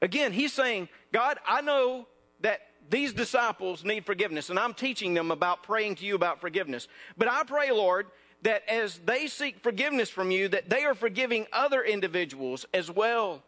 Again, 0.00 0.32
he's 0.32 0.52
saying, 0.52 0.88
God, 1.12 1.38
I 1.46 1.60
know 1.60 2.08
that 2.40 2.60
these 2.88 3.12
disciples 3.12 3.84
need 3.84 4.06
forgiveness, 4.06 4.50
and 4.50 4.58
I'm 4.58 4.74
teaching 4.74 5.14
them 5.14 5.30
about 5.30 5.62
praying 5.62 5.96
to 5.96 6.06
you 6.06 6.14
about 6.14 6.40
forgiveness. 6.40 6.88
But 7.16 7.28
I 7.28 7.44
pray, 7.44 7.70
Lord, 7.70 8.06
that 8.42 8.62
as 8.68 8.98
they 9.04 9.26
seek 9.26 9.62
forgiveness 9.62 10.08
from 10.08 10.30
you, 10.30 10.48
that 10.48 10.70
they 10.70 10.84
are 10.84 10.94
forgiving 10.94 11.46
other 11.52 11.82
individuals 11.82 12.64
as 12.74 12.90
well. 12.90 13.42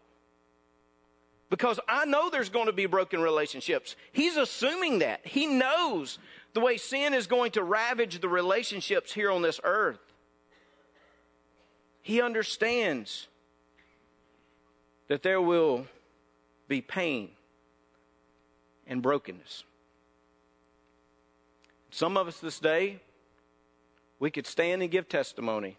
Because 1.48 1.80
I 1.88 2.04
know 2.04 2.28
there's 2.28 2.50
going 2.50 2.66
to 2.66 2.72
be 2.72 2.86
broken 2.86 3.20
relationships. 3.20 3.96
He's 4.12 4.36
assuming 4.36 4.98
that. 4.98 5.26
He 5.26 5.46
knows 5.46 6.18
the 6.52 6.60
way 6.60 6.76
sin 6.76 7.14
is 7.14 7.26
going 7.26 7.52
to 7.52 7.64
ravage 7.64 8.20
the 8.20 8.28
relationships 8.28 9.12
here 9.12 9.30
on 9.30 9.40
this 9.40 9.58
earth. 9.64 9.98
He 12.02 12.20
understands 12.20 13.28
that 15.08 15.22
there 15.22 15.40
will 15.40 15.86
be 16.68 16.80
pain 16.80 17.30
and 18.86 19.02
brokenness. 19.02 19.64
Some 21.90 22.16
of 22.16 22.26
us 22.26 22.38
this 22.38 22.58
day, 22.58 23.00
we 24.18 24.30
could 24.30 24.46
stand 24.46 24.82
and 24.82 24.90
give 24.90 25.08
testimony 25.08 25.76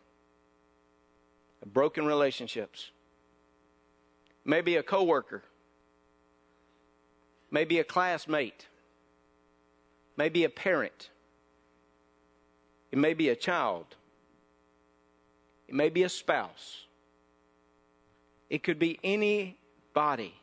of 1.61 1.73
broken 1.73 2.05
relationships. 2.05 2.91
Maybe 4.43 4.75
a 4.75 4.83
coworker, 4.83 5.43
maybe 7.49 7.79
a 7.79 7.83
classmate, 7.83 8.67
maybe 10.15 10.43
a 10.43 10.49
parent, 10.49 11.09
it 12.91 12.99
may 12.99 13.13
be 13.13 13.29
a 13.29 13.35
child, 13.35 13.95
it 15.67 15.73
may 15.73 15.89
be 15.89 16.03
a 16.03 16.09
spouse. 16.09 16.84
It 18.49 18.63
could 18.63 18.79
be 18.79 18.99
anybody 19.03 20.35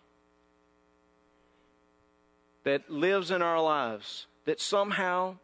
that 2.65 2.91
lives 2.91 3.31
in 3.31 3.43
our 3.43 3.61
lives 3.61 4.27
that 4.45 4.61
somehow, 4.61 5.37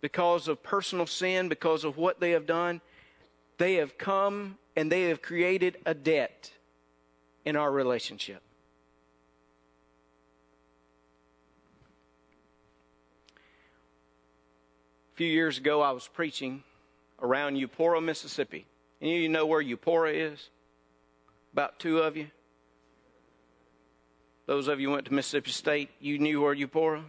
because 0.00 0.48
of 0.48 0.62
personal 0.62 1.06
sin, 1.06 1.48
because 1.48 1.84
of 1.84 1.96
what 1.96 2.20
they 2.20 2.32
have 2.32 2.46
done, 2.46 2.80
they 3.58 3.74
have 3.74 3.96
come 3.98 4.58
and 4.74 4.92
they 4.92 5.04
have 5.04 5.22
created 5.22 5.78
a 5.86 5.94
debt 5.94 6.52
in 7.44 7.56
our 7.56 7.70
relationship. 7.70 8.42
A 15.14 15.16
few 15.16 15.28
years 15.28 15.56
ago, 15.56 15.80
I 15.80 15.92
was 15.92 16.08
preaching 16.08 16.62
around 17.22 17.56
Eupora, 17.56 18.04
Mississippi. 18.04 18.66
And 19.00 19.10
you 19.10 19.30
know 19.30 19.46
where 19.46 19.62
Eupora 19.62 20.12
is? 20.12 20.50
About 21.56 21.78
two 21.78 22.00
of 22.00 22.18
you. 22.18 22.26
Those 24.44 24.68
of 24.68 24.78
you 24.78 24.90
went 24.90 25.06
to 25.06 25.14
Mississippi 25.14 25.52
State, 25.52 25.88
you 26.00 26.18
knew 26.18 26.42
where 26.42 26.54
Eupora. 26.54 27.02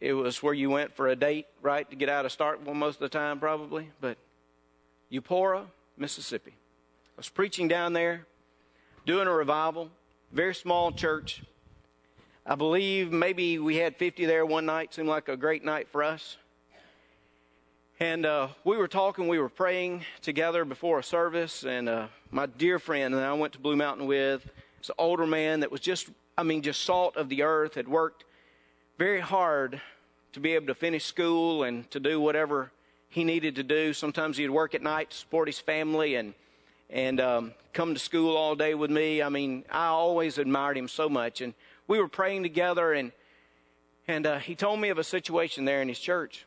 It 0.00 0.14
was 0.14 0.42
where 0.42 0.52
you 0.52 0.68
went 0.68 0.96
for 0.96 1.06
a 1.06 1.14
date, 1.14 1.46
right, 1.62 1.88
to 1.90 1.94
get 1.94 2.08
out 2.08 2.26
of 2.26 2.36
Starkville 2.36 2.74
most 2.74 2.96
of 2.96 3.02
the 3.02 3.08
time, 3.08 3.38
probably. 3.38 3.88
But 4.00 4.18
Eupora, 5.12 5.66
Mississippi. 5.96 6.50
I 6.50 7.18
was 7.18 7.28
preaching 7.28 7.68
down 7.68 7.92
there, 7.92 8.26
doing 9.06 9.28
a 9.28 9.32
revival, 9.32 9.90
very 10.32 10.56
small 10.56 10.90
church. 10.90 11.44
I 12.44 12.56
believe 12.56 13.12
maybe 13.12 13.60
we 13.60 13.76
had 13.76 13.94
50 13.94 14.26
there 14.26 14.44
one 14.44 14.66
night. 14.66 14.92
Seemed 14.92 15.06
like 15.06 15.28
a 15.28 15.36
great 15.36 15.64
night 15.64 15.86
for 15.88 16.02
us. 16.02 16.36
And 18.00 18.26
uh, 18.26 18.48
we 18.62 18.76
were 18.76 18.86
talking, 18.86 19.26
we 19.26 19.40
were 19.40 19.48
praying 19.48 20.04
together 20.22 20.64
before 20.64 21.00
a 21.00 21.02
service, 21.02 21.64
and 21.64 21.88
uh, 21.88 22.06
my 22.30 22.46
dear 22.46 22.78
friend 22.78 23.12
that 23.12 23.24
I 23.24 23.32
went 23.32 23.54
to 23.54 23.58
Blue 23.58 23.74
Mountain 23.74 24.06
with 24.06 24.48
is 24.80 24.88
an 24.88 24.94
older 24.98 25.26
man 25.26 25.58
that 25.60 25.72
was 25.72 25.80
just, 25.80 26.08
I 26.36 26.44
mean, 26.44 26.62
just 26.62 26.82
salt 26.82 27.16
of 27.16 27.28
the 27.28 27.42
earth, 27.42 27.74
had 27.74 27.88
worked 27.88 28.22
very 28.98 29.18
hard 29.18 29.80
to 30.32 30.38
be 30.38 30.54
able 30.54 30.68
to 30.68 30.76
finish 30.76 31.06
school 31.06 31.64
and 31.64 31.90
to 31.90 31.98
do 31.98 32.20
whatever 32.20 32.70
he 33.08 33.24
needed 33.24 33.56
to 33.56 33.64
do. 33.64 33.92
Sometimes 33.92 34.36
he'd 34.36 34.50
work 34.50 34.76
at 34.76 34.82
night 34.82 35.10
to 35.10 35.16
support 35.16 35.48
his 35.48 35.58
family 35.58 36.14
and 36.14 36.34
and 36.90 37.20
um, 37.20 37.52
come 37.72 37.94
to 37.94 38.00
school 38.00 38.36
all 38.36 38.54
day 38.54 38.74
with 38.74 38.92
me. 38.92 39.22
I 39.22 39.28
mean, 39.28 39.64
I 39.70 39.86
always 39.86 40.38
admired 40.38 40.78
him 40.78 40.86
so 40.86 41.08
much, 41.08 41.40
and 41.40 41.52
we 41.88 41.98
were 41.98 42.08
praying 42.08 42.44
together, 42.44 42.92
and 42.92 43.10
and 44.06 44.24
uh, 44.24 44.38
he 44.38 44.54
told 44.54 44.78
me 44.78 44.88
of 44.88 44.98
a 44.98 45.04
situation 45.04 45.64
there 45.64 45.82
in 45.82 45.88
his 45.88 45.98
church 45.98 46.46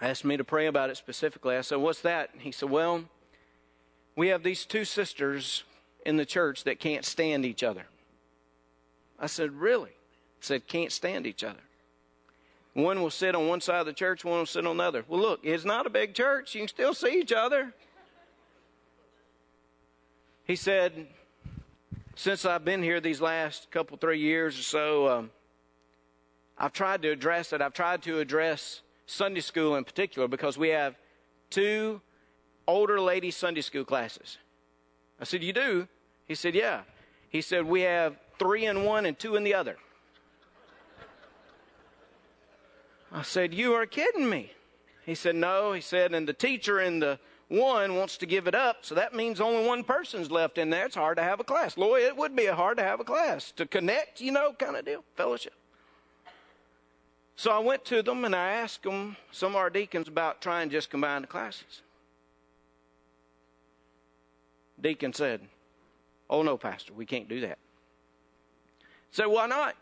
asked 0.00 0.24
me 0.24 0.36
to 0.36 0.44
pray 0.44 0.66
about 0.66 0.90
it 0.90 0.96
specifically. 0.96 1.56
I 1.56 1.60
said, 1.60 1.78
What's 1.78 2.00
that? 2.02 2.30
He 2.38 2.52
said, 2.52 2.70
Well, 2.70 3.04
we 4.16 4.28
have 4.28 4.42
these 4.42 4.64
two 4.64 4.84
sisters 4.84 5.64
in 6.06 6.16
the 6.16 6.24
church 6.24 6.64
that 6.64 6.80
can't 6.80 7.04
stand 7.04 7.44
each 7.44 7.62
other. 7.62 7.86
I 9.18 9.26
said, 9.26 9.52
Really? 9.52 9.90
He 9.90 10.42
said, 10.42 10.66
Can't 10.66 10.92
stand 10.92 11.26
each 11.26 11.44
other. 11.44 11.60
One 12.72 13.02
will 13.02 13.10
sit 13.10 13.34
on 13.34 13.48
one 13.48 13.60
side 13.60 13.80
of 13.80 13.86
the 13.86 13.92
church, 13.92 14.24
one 14.24 14.38
will 14.38 14.46
sit 14.46 14.66
on 14.66 14.76
the 14.76 14.84
other. 14.84 15.04
Well, 15.08 15.20
look, 15.20 15.40
it's 15.42 15.64
not 15.64 15.86
a 15.86 15.90
big 15.90 16.14
church. 16.14 16.54
You 16.54 16.62
can 16.62 16.68
still 16.68 16.94
see 16.94 17.18
each 17.18 17.32
other. 17.32 17.72
He 20.44 20.56
said, 20.56 21.08
Since 22.14 22.44
I've 22.44 22.64
been 22.64 22.82
here 22.82 23.00
these 23.00 23.20
last 23.20 23.70
couple, 23.70 23.96
three 23.96 24.20
years 24.20 24.58
or 24.58 24.62
so, 24.62 25.08
um, 25.08 25.30
I've 26.56 26.72
tried 26.72 27.02
to 27.02 27.10
address 27.10 27.52
it. 27.52 27.60
I've 27.60 27.72
tried 27.72 28.02
to 28.02 28.18
address 28.20 28.82
Sunday 29.10 29.40
school 29.40 29.76
in 29.76 29.84
particular 29.84 30.28
because 30.28 30.56
we 30.56 30.68
have 30.68 30.94
two 31.50 32.00
older 32.66 33.00
lady 33.00 33.30
Sunday 33.30 33.60
school 33.60 33.84
classes. 33.84 34.38
I 35.20 35.24
said, 35.24 35.42
You 35.42 35.52
do? 35.52 35.88
He 36.26 36.34
said, 36.34 36.54
Yeah. 36.54 36.82
He 37.28 37.40
said, 37.40 37.66
We 37.66 37.82
have 37.82 38.16
three 38.38 38.66
in 38.66 38.84
one 38.84 39.06
and 39.06 39.18
two 39.18 39.36
in 39.36 39.44
the 39.44 39.54
other. 39.54 39.76
I 43.12 43.22
said, 43.22 43.52
You 43.52 43.74
are 43.74 43.86
kidding 43.86 44.30
me. 44.30 44.52
He 45.04 45.14
said, 45.14 45.34
No. 45.34 45.72
He 45.72 45.80
said, 45.80 46.14
And 46.14 46.26
the 46.28 46.32
teacher 46.32 46.80
in 46.80 47.00
the 47.00 47.18
one 47.48 47.96
wants 47.96 48.16
to 48.18 48.26
give 48.26 48.46
it 48.46 48.54
up, 48.54 48.76
so 48.82 48.94
that 48.94 49.12
means 49.12 49.40
only 49.40 49.66
one 49.66 49.82
person's 49.82 50.30
left 50.30 50.56
in 50.56 50.70
there. 50.70 50.86
It's 50.86 50.94
hard 50.94 51.16
to 51.16 51.24
have 51.24 51.40
a 51.40 51.44
class. 51.44 51.76
Lloyd, 51.76 52.04
it 52.04 52.16
would 52.16 52.36
be 52.36 52.46
hard 52.46 52.76
to 52.76 52.84
have 52.84 53.00
a 53.00 53.04
class 53.04 53.50
to 53.56 53.66
connect, 53.66 54.20
you 54.20 54.30
know, 54.30 54.52
kind 54.52 54.76
of 54.76 54.84
deal, 54.84 55.02
fellowship. 55.16 55.54
So 57.40 57.50
I 57.50 57.58
went 57.58 57.86
to 57.86 58.02
them 58.02 58.26
and 58.26 58.36
I 58.36 58.50
asked 58.50 58.82
them, 58.82 59.16
some 59.32 59.52
of 59.52 59.56
our 59.56 59.70
deacons, 59.70 60.08
about 60.08 60.42
trying 60.42 60.68
to 60.68 60.74
just 60.74 60.90
combine 60.90 61.22
the 61.22 61.26
classes. 61.26 61.80
Deacon 64.78 65.14
said, 65.14 65.40
Oh, 66.28 66.42
no, 66.42 66.58
Pastor, 66.58 66.92
we 66.92 67.06
can't 67.06 67.30
do 67.30 67.40
that. 67.40 67.56
I 68.82 68.84
said, 69.10 69.24
Why 69.24 69.46
not? 69.46 69.70
I 69.70 69.74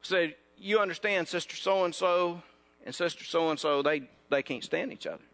said, 0.00 0.36
You 0.56 0.78
understand, 0.78 1.28
Sister 1.28 1.54
so 1.54 1.84
and 1.84 1.94
so 1.94 2.40
and 2.86 2.94
Sister 2.94 3.24
so 3.24 3.50
and 3.50 3.60
so, 3.60 3.82
they 3.82 4.08
they 4.30 4.42
can't 4.42 4.64
stand 4.64 4.90
each 4.90 5.06
other. 5.06 5.24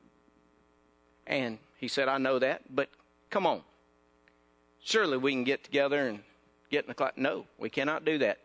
And 1.29 1.59
he 1.77 1.87
said, 1.87 2.09
I 2.09 2.19
know 2.19 2.41
that, 2.41 2.75
but 2.75 2.89
come 3.31 3.47
on. 3.47 3.63
Surely 4.83 5.17
we 5.17 5.31
can 5.31 5.45
get 5.45 5.63
together 5.63 6.09
and 6.09 6.25
get 6.73 6.87
in 6.87 6.89
the 6.89 6.95
class. 6.95 7.13
No, 7.15 7.47
we 7.57 7.71
cannot 7.71 8.05
do 8.05 8.19
that. 8.19 8.41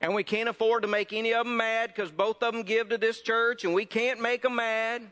And 0.00 0.14
we 0.14 0.22
can't 0.22 0.48
afford 0.48 0.82
to 0.82 0.88
make 0.88 1.12
any 1.12 1.34
of 1.34 1.44
them 1.44 1.56
mad 1.56 1.92
because 1.94 2.10
both 2.10 2.42
of 2.42 2.52
them 2.52 2.62
give 2.62 2.90
to 2.90 2.98
this 2.98 3.20
church 3.20 3.64
and 3.64 3.74
we 3.74 3.84
can't 3.84 4.20
make 4.20 4.42
them 4.42 4.56
mad. 4.56 5.02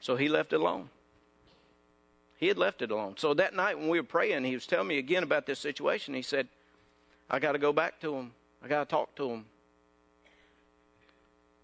So 0.00 0.14
he 0.14 0.28
left 0.28 0.52
it 0.52 0.60
alone. 0.60 0.90
He 2.36 2.48
had 2.48 2.58
left 2.58 2.82
it 2.82 2.90
alone. 2.90 3.14
So 3.16 3.32
that 3.34 3.54
night 3.54 3.78
when 3.78 3.88
we 3.88 3.98
were 3.98 4.06
praying, 4.06 4.44
he 4.44 4.54
was 4.54 4.66
telling 4.66 4.88
me 4.88 4.98
again 4.98 5.22
about 5.22 5.46
this 5.46 5.58
situation. 5.58 6.12
He 6.12 6.22
said, 6.22 6.48
I 7.30 7.38
got 7.38 7.52
to 7.52 7.58
go 7.58 7.72
back 7.72 7.98
to 8.00 8.14
him. 8.14 8.32
I 8.62 8.68
got 8.68 8.88
to 8.88 8.90
talk 8.90 9.14
to 9.16 9.30
him. 9.30 9.46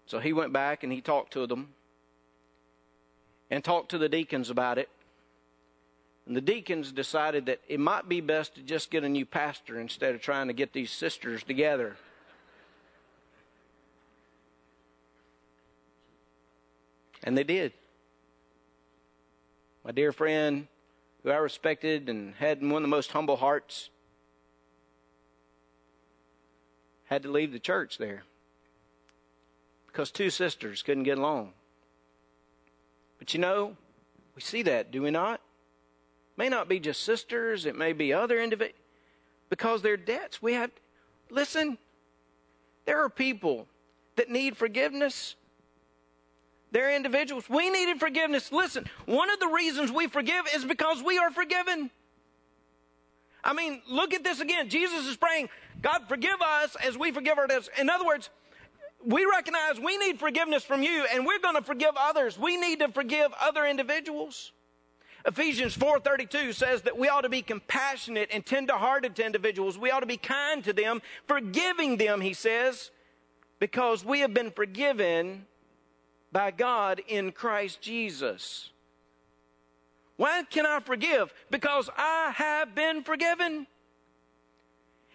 So 0.07 0.19
he 0.19 0.33
went 0.33 0.51
back 0.51 0.83
and 0.83 0.91
he 0.91 0.99
talked 0.99 1.31
to 1.33 1.45
them 1.45 1.69
and 3.49 3.63
talked 3.63 3.89
to 3.91 3.97
the 3.97 4.09
deacons 4.09 4.49
about 4.49 4.77
it. 4.77 4.89
And 6.25 6.35
the 6.35 6.41
deacons 6.41 6.91
decided 6.91 7.47
that 7.47 7.59
it 7.67 7.79
might 7.79 8.07
be 8.07 8.21
best 8.21 8.55
to 8.55 8.61
just 8.61 8.89
get 8.89 9.03
a 9.03 9.09
new 9.09 9.25
pastor 9.25 9.79
instead 9.79 10.15
of 10.15 10.21
trying 10.21 10.47
to 10.47 10.53
get 10.53 10.71
these 10.71 10.91
sisters 10.91 11.43
together. 11.43 11.97
And 17.23 17.37
they 17.37 17.43
did. 17.43 17.73
My 19.83 19.91
dear 19.91 20.13
friend, 20.13 20.67
who 21.23 21.29
I 21.29 21.37
respected 21.37 22.07
and 22.07 22.35
had 22.35 22.61
one 22.61 22.77
of 22.77 22.81
the 22.83 22.87
most 22.87 23.11
humble 23.11 23.37
hearts, 23.37 23.89
had 27.05 27.23
to 27.23 27.31
leave 27.31 27.51
the 27.51 27.59
church 27.59 27.97
there 27.97 28.23
because 29.87 30.09
two 30.09 30.29
sisters 30.29 30.81
couldn't 30.81 31.03
get 31.03 31.17
along. 31.17 31.51
But 33.19 33.33
you 33.33 33.39
know, 33.39 33.75
we 34.35 34.41
see 34.41 34.63
that, 34.63 34.91
do 34.91 35.01
we 35.01 35.11
not? 35.11 35.41
May 36.37 36.49
not 36.49 36.67
be 36.67 36.79
just 36.79 37.01
sisters, 37.01 37.65
it 37.65 37.75
may 37.75 37.93
be 37.93 38.11
other 38.11 38.41
individuals. 38.41 38.79
Because 39.49 39.81
they're 39.81 39.97
debts. 39.97 40.41
We 40.41 40.53
have, 40.53 40.71
listen, 41.29 41.77
there 42.85 43.03
are 43.03 43.09
people 43.09 43.67
that 44.15 44.29
need 44.29 44.57
forgiveness. 44.57 45.35
They're 46.71 46.95
individuals. 46.95 47.47
We 47.49 47.69
needed 47.69 47.99
forgiveness. 47.99 48.51
Listen, 48.51 48.85
one 49.05 49.29
of 49.29 49.39
the 49.39 49.47
reasons 49.47 49.91
we 49.91 50.07
forgive 50.07 50.45
is 50.55 50.65
because 50.65 51.03
we 51.03 51.19
are 51.19 51.29
forgiven. 51.31 51.91
I 53.43 53.53
mean, 53.53 53.81
look 53.87 54.13
at 54.13 54.23
this 54.23 54.39
again. 54.39 54.69
Jesus 54.69 55.05
is 55.05 55.17
praying, 55.17 55.49
God, 55.81 56.03
forgive 56.07 56.41
us 56.41 56.75
as 56.83 56.97
we 56.97 57.11
forgive 57.11 57.37
our 57.37 57.45
debtors. 57.45 57.69
In 57.79 57.89
other 57.89 58.05
words, 58.05 58.29
we 59.05 59.25
recognize 59.25 59.79
we 59.79 59.97
need 59.97 60.17
forgiveness 60.17 60.63
from 60.63 60.81
you 60.81 61.05
and 61.13 61.25
we're 61.25 61.39
going 61.39 61.55
to 61.55 61.61
forgive 61.61 61.91
others. 61.97 62.39
We 62.39 62.57
need 62.57 62.79
to 62.79 62.87
forgive 62.87 63.31
other 63.39 63.65
individuals. 63.65 64.51
Ephesians 65.25 65.75
4:32 65.77 66.53
says 66.53 66.81
that 66.81 66.97
we 66.97 67.07
ought 67.07 67.21
to 67.21 67.29
be 67.29 67.41
compassionate 67.41 68.29
and 68.31 68.45
tender-hearted 68.45 69.15
to 69.15 69.25
individuals. 69.25 69.77
We 69.77 69.89
ought 69.89 70.01
to 70.01 70.05
be 70.05 70.17
kind 70.17 70.63
to 70.65 70.73
them, 70.73 71.01
forgiving 71.27 71.97
them, 71.97 72.21
he 72.21 72.33
says, 72.33 72.91
because 73.59 74.03
we 74.03 74.19
have 74.19 74.33
been 74.33 74.51
forgiven 74.51 75.45
by 76.31 76.51
God 76.51 77.01
in 77.07 77.31
Christ 77.31 77.81
Jesus. 77.81 78.71
Why 80.17 80.43
can 80.43 80.65
I 80.65 80.79
forgive? 80.79 81.33
Because 81.49 81.89
I 81.97 82.33
have 82.35 82.75
been 82.75 83.03
forgiven. 83.03 83.67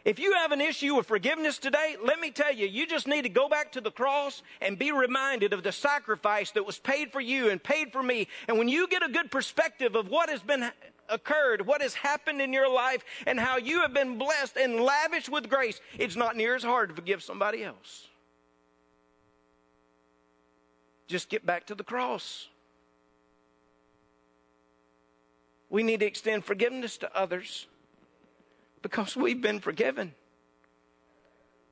If 0.08 0.18
you 0.18 0.32
have 0.32 0.52
an 0.52 0.62
issue 0.62 0.94
with 0.94 1.06
forgiveness 1.06 1.58
today, 1.58 1.96
let 2.02 2.18
me 2.18 2.30
tell 2.30 2.50
you, 2.50 2.66
you 2.66 2.86
just 2.86 3.06
need 3.06 3.24
to 3.24 3.28
go 3.28 3.46
back 3.46 3.72
to 3.72 3.82
the 3.82 3.90
cross 3.90 4.42
and 4.62 4.78
be 4.78 4.90
reminded 4.90 5.52
of 5.52 5.62
the 5.62 5.70
sacrifice 5.70 6.50
that 6.52 6.64
was 6.64 6.78
paid 6.78 7.12
for 7.12 7.20
you 7.20 7.50
and 7.50 7.62
paid 7.62 7.92
for 7.92 8.02
me. 8.02 8.26
And 8.48 8.56
when 8.56 8.70
you 8.70 8.88
get 8.88 9.02
a 9.02 9.12
good 9.12 9.30
perspective 9.30 9.94
of 9.94 10.08
what 10.08 10.30
has 10.30 10.40
been 10.40 10.70
occurred, 11.10 11.66
what 11.66 11.82
has 11.82 11.92
happened 11.92 12.40
in 12.40 12.54
your 12.54 12.72
life, 12.72 13.04
and 13.26 13.38
how 13.38 13.58
you 13.58 13.82
have 13.82 13.92
been 13.92 14.16
blessed 14.16 14.56
and 14.56 14.80
lavished 14.80 15.28
with 15.28 15.50
grace, 15.50 15.78
it's 15.98 16.16
not 16.16 16.38
near 16.38 16.54
as 16.54 16.62
hard 16.62 16.88
to 16.88 16.94
forgive 16.94 17.22
somebody 17.22 17.62
else. 17.62 18.06
Just 21.06 21.28
get 21.28 21.44
back 21.44 21.66
to 21.66 21.74
the 21.74 21.84
cross. 21.84 22.48
We 25.68 25.82
need 25.82 26.00
to 26.00 26.06
extend 26.06 26.46
forgiveness 26.46 26.96
to 26.96 27.14
others. 27.14 27.66
Because 28.82 29.16
we've 29.16 29.40
been 29.40 29.60
forgiven. 29.60 30.14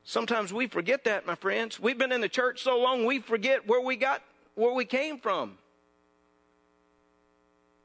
Sometimes 0.05 0.53
we 0.53 0.67
forget 0.67 1.05
that, 1.05 1.27
my 1.27 1.35
friends. 1.35 1.81
We've 1.81 1.99
been 1.99 2.13
in 2.13 2.21
the 2.21 2.29
church 2.29 2.63
so 2.63 2.79
long 2.79 3.05
we 3.05 3.19
forget 3.19 3.67
where 3.67 3.81
we 3.81 3.97
got 3.97 4.23
where 4.55 4.73
we 4.73 4.85
came 4.85 5.19
from. 5.19 5.59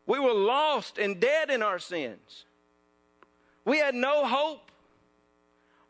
We 0.06 0.20
were 0.20 0.34
lost 0.34 0.98
and 0.98 1.20
dead 1.20 1.50
in 1.50 1.62
our 1.62 1.80
sins. 1.80 2.46
We 3.66 3.80
had 3.80 3.96
no 3.96 4.26
hope. 4.26 4.72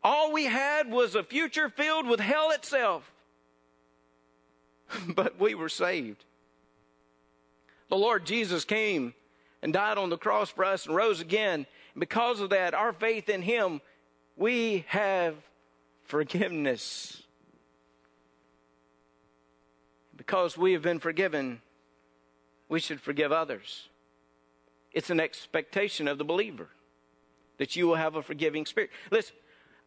All 0.02 0.32
we 0.32 0.44
had 0.44 0.90
was 0.90 1.14
a 1.14 1.22
future 1.22 1.68
filled 1.68 2.06
with 2.06 2.20
hell 2.20 2.50
itself. 2.50 3.12
but 5.08 5.38
we 5.38 5.54
were 5.54 5.68
saved. 5.68 6.24
The 7.88 7.96
Lord 7.96 8.24
Jesus 8.24 8.64
came 8.64 9.14
and 9.62 9.72
died 9.72 9.98
on 9.98 10.10
the 10.10 10.18
cross 10.18 10.50
for 10.50 10.64
us 10.64 10.86
and 10.86 10.96
rose 10.96 11.20
again 11.20 11.66
because 11.96 12.40
of 12.40 12.50
that, 12.50 12.74
our 12.74 12.92
faith 12.92 13.28
in 13.28 13.42
Him, 13.42 13.80
we 14.36 14.84
have 14.88 15.34
forgiveness. 16.04 17.22
Because 20.16 20.56
we 20.56 20.72
have 20.72 20.82
been 20.82 20.98
forgiven, 20.98 21.60
we 22.68 22.80
should 22.80 23.00
forgive 23.00 23.32
others. 23.32 23.88
It's 24.92 25.10
an 25.10 25.20
expectation 25.20 26.06
of 26.08 26.18
the 26.18 26.24
believer 26.24 26.68
that 27.58 27.76
you 27.76 27.86
will 27.86 27.94
have 27.94 28.16
a 28.16 28.22
forgiving 28.22 28.66
spirit. 28.66 28.90
Listen, 29.10 29.36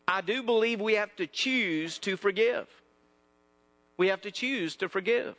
I 0.08 0.22
do 0.22 0.44
believe 0.44 0.82
we 0.82 0.94
have 0.94 1.15
to 1.15 1.28
choose 1.28 1.98
to 2.00 2.18
forgive. 2.18 2.68
We 3.98 4.08
have 4.08 4.22
to 4.22 4.32
choose 4.32 4.76
to 4.78 4.89
forgive. 4.89 5.36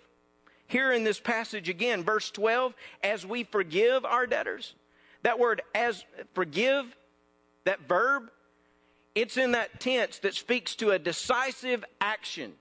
Here 0.66 0.92
in 0.92 1.04
this 1.04 1.20
passage 1.20 1.68
again, 1.68 2.02
verse 2.02 2.30
12, 2.30 2.74
as 3.02 3.24
we 3.24 3.44
forgive 3.44 4.04
our 4.04 4.26
debtors, 4.26 4.74
that 5.22 5.38
word 5.38 5.62
as 5.74 6.04
forgive, 6.34 6.84
that 7.64 7.80
verb, 7.88 8.30
it's 9.14 9.36
in 9.36 9.52
that 9.52 9.80
tense 9.80 10.18
that 10.20 10.34
speaks 10.34 10.76
to 10.76 10.90
a 10.90 10.98
decisive 10.98 11.84
action 12.00 12.52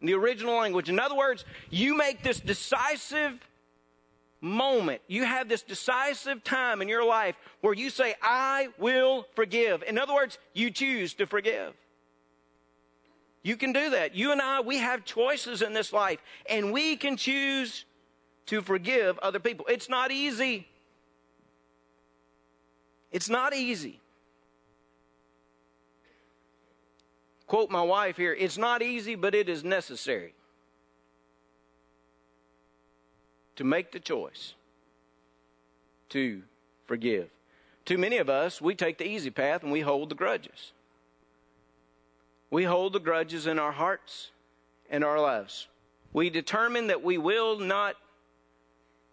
in 0.00 0.06
the 0.06 0.14
original 0.14 0.56
language. 0.56 0.88
In 0.88 0.98
other 0.98 1.16
words, 1.16 1.44
you 1.70 1.96
make 1.96 2.22
this 2.22 2.40
decisive 2.40 3.38
moment. 4.40 5.00
You 5.08 5.24
have 5.24 5.48
this 5.48 5.62
decisive 5.62 6.44
time 6.44 6.82
in 6.82 6.88
your 6.88 7.04
life 7.04 7.36
where 7.60 7.74
you 7.74 7.90
say, 7.90 8.14
I 8.22 8.68
will 8.78 9.26
forgive. 9.34 9.82
In 9.82 9.98
other 9.98 10.14
words, 10.14 10.38
you 10.52 10.70
choose 10.70 11.14
to 11.14 11.26
forgive. 11.26 11.74
You 13.42 13.56
can 13.56 13.72
do 13.72 13.90
that. 13.90 14.14
You 14.14 14.32
and 14.32 14.42
I, 14.42 14.60
we 14.60 14.78
have 14.78 15.04
choices 15.04 15.62
in 15.62 15.72
this 15.72 15.92
life, 15.92 16.18
and 16.48 16.72
we 16.72 16.96
can 16.96 17.16
choose 17.16 17.84
to 18.46 18.62
forgive 18.62 19.18
other 19.20 19.38
people. 19.38 19.66
It's 19.68 19.88
not 19.88 20.10
easy. 20.10 20.66
It's 23.10 23.28
not 23.28 23.54
easy. 23.54 24.00
Quote 27.46 27.70
my 27.70 27.82
wife 27.82 28.16
here 28.16 28.34
it's 28.34 28.58
not 28.58 28.82
easy, 28.82 29.14
but 29.14 29.34
it 29.34 29.48
is 29.48 29.64
necessary 29.64 30.34
to 33.56 33.64
make 33.64 33.90
the 33.90 34.00
choice 34.00 34.54
to 36.10 36.42
forgive. 36.86 37.28
Too 37.84 37.98
many 37.98 38.18
of 38.18 38.28
us, 38.28 38.60
we 38.60 38.74
take 38.74 38.98
the 38.98 39.08
easy 39.08 39.30
path 39.30 39.62
and 39.62 39.72
we 39.72 39.80
hold 39.80 40.10
the 40.10 40.14
grudges. 40.14 40.72
We 42.50 42.64
hold 42.64 42.92
the 42.92 43.00
grudges 43.00 43.46
in 43.46 43.58
our 43.58 43.72
hearts 43.72 44.30
and 44.90 45.02
our 45.02 45.20
lives. 45.20 45.68
We 46.12 46.30
determine 46.30 46.88
that 46.88 47.02
we 47.02 47.18
will 47.18 47.58
not 47.58 47.96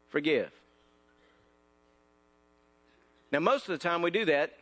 forgive. 0.09 0.51
Now, 3.35 3.41
most 3.41 3.67
of 3.67 3.77
the 3.77 3.77
time 3.77 4.01
we 4.01 4.11
do 4.11 4.23
that 4.23 4.53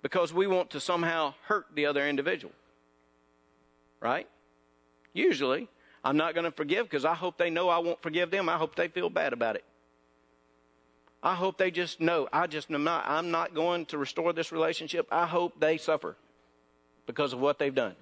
because 0.00 0.32
we 0.32 0.46
want 0.46 0.70
to 0.70 0.80
somehow 0.80 1.34
hurt 1.44 1.66
the 1.74 1.84
other 1.84 2.08
individual. 2.08 2.54
Right? 4.00 4.26
Usually, 5.12 5.68
I'm 6.02 6.16
not 6.16 6.32
going 6.32 6.46
to 6.46 6.50
forgive 6.50 6.86
because 6.86 7.04
I 7.04 7.12
hope 7.12 7.36
they 7.36 7.50
know 7.50 7.68
I 7.68 7.76
won't 7.80 8.00
forgive 8.00 8.30
them. 8.30 8.48
I 8.48 8.56
hope 8.56 8.76
they 8.76 8.88
feel 8.88 9.10
bad 9.10 9.34
about 9.34 9.56
it. 9.56 9.64
I 11.22 11.34
hope 11.34 11.58
they 11.58 11.70
just 11.70 12.00
know 12.00 12.26
I 12.32 12.46
just 12.46 12.70
am 12.70 12.82
not 12.82 13.04
I'm 13.06 13.30
not 13.30 13.54
going 13.54 13.84
to 13.86 13.98
restore 13.98 14.32
this 14.32 14.52
relationship. 14.52 15.06
I 15.12 15.26
hope 15.26 15.60
they 15.60 15.76
suffer 15.76 16.16
because 17.06 17.34
of 17.34 17.40
what 17.40 17.58
they've 17.58 17.74
done. 17.74 17.94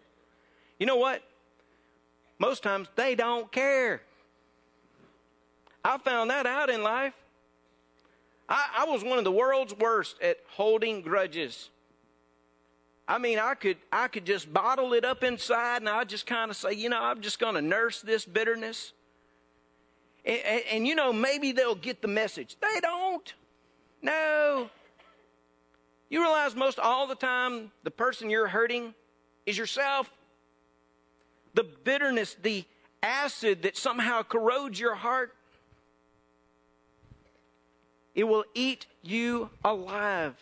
You 0.78 0.86
know 0.86 0.98
what? 0.98 1.20
Most 2.38 2.62
times 2.62 2.86
they 2.94 3.16
don't 3.16 3.50
care. 3.50 4.02
I 5.84 5.98
found 5.98 6.30
that 6.30 6.46
out 6.46 6.70
in 6.70 6.84
life. 6.84 7.14
I, 8.48 8.66
I 8.78 8.84
was 8.84 9.02
one 9.02 9.18
of 9.18 9.24
the 9.24 9.32
world's 9.32 9.74
worst 9.74 10.16
at 10.22 10.38
holding 10.50 11.02
grudges. 11.02 11.70
I 13.08 13.18
mean, 13.18 13.38
I 13.38 13.54
could 13.54 13.76
I 13.92 14.08
could 14.08 14.24
just 14.24 14.52
bottle 14.52 14.92
it 14.92 15.04
up 15.04 15.22
inside, 15.22 15.78
and 15.78 15.88
I 15.88 16.04
just 16.04 16.26
kind 16.26 16.50
of 16.50 16.56
say, 16.56 16.72
you 16.72 16.88
know, 16.88 17.00
I'm 17.00 17.20
just 17.20 17.38
going 17.38 17.54
to 17.54 17.62
nurse 17.62 18.02
this 18.02 18.24
bitterness. 18.24 18.92
And, 20.24 20.40
and, 20.44 20.62
and, 20.72 20.86
you 20.88 20.96
know, 20.96 21.12
maybe 21.12 21.52
they'll 21.52 21.76
get 21.76 22.02
the 22.02 22.08
message. 22.08 22.56
They 22.60 22.80
don't. 22.80 23.32
No. 24.02 24.68
You 26.08 26.20
realize 26.20 26.56
most 26.56 26.80
all 26.80 27.06
the 27.06 27.14
time 27.14 27.70
the 27.84 27.92
person 27.92 28.28
you're 28.28 28.48
hurting 28.48 28.92
is 29.46 29.56
yourself. 29.56 30.10
The 31.54 31.62
bitterness, 31.62 32.36
the 32.42 32.64
acid 33.04 33.62
that 33.62 33.76
somehow 33.76 34.22
corrodes 34.22 34.80
your 34.80 34.96
heart, 34.96 35.32
it 38.16 38.24
will 38.24 38.44
eat 38.54 38.86
you 39.02 39.50
alive. 39.62 40.34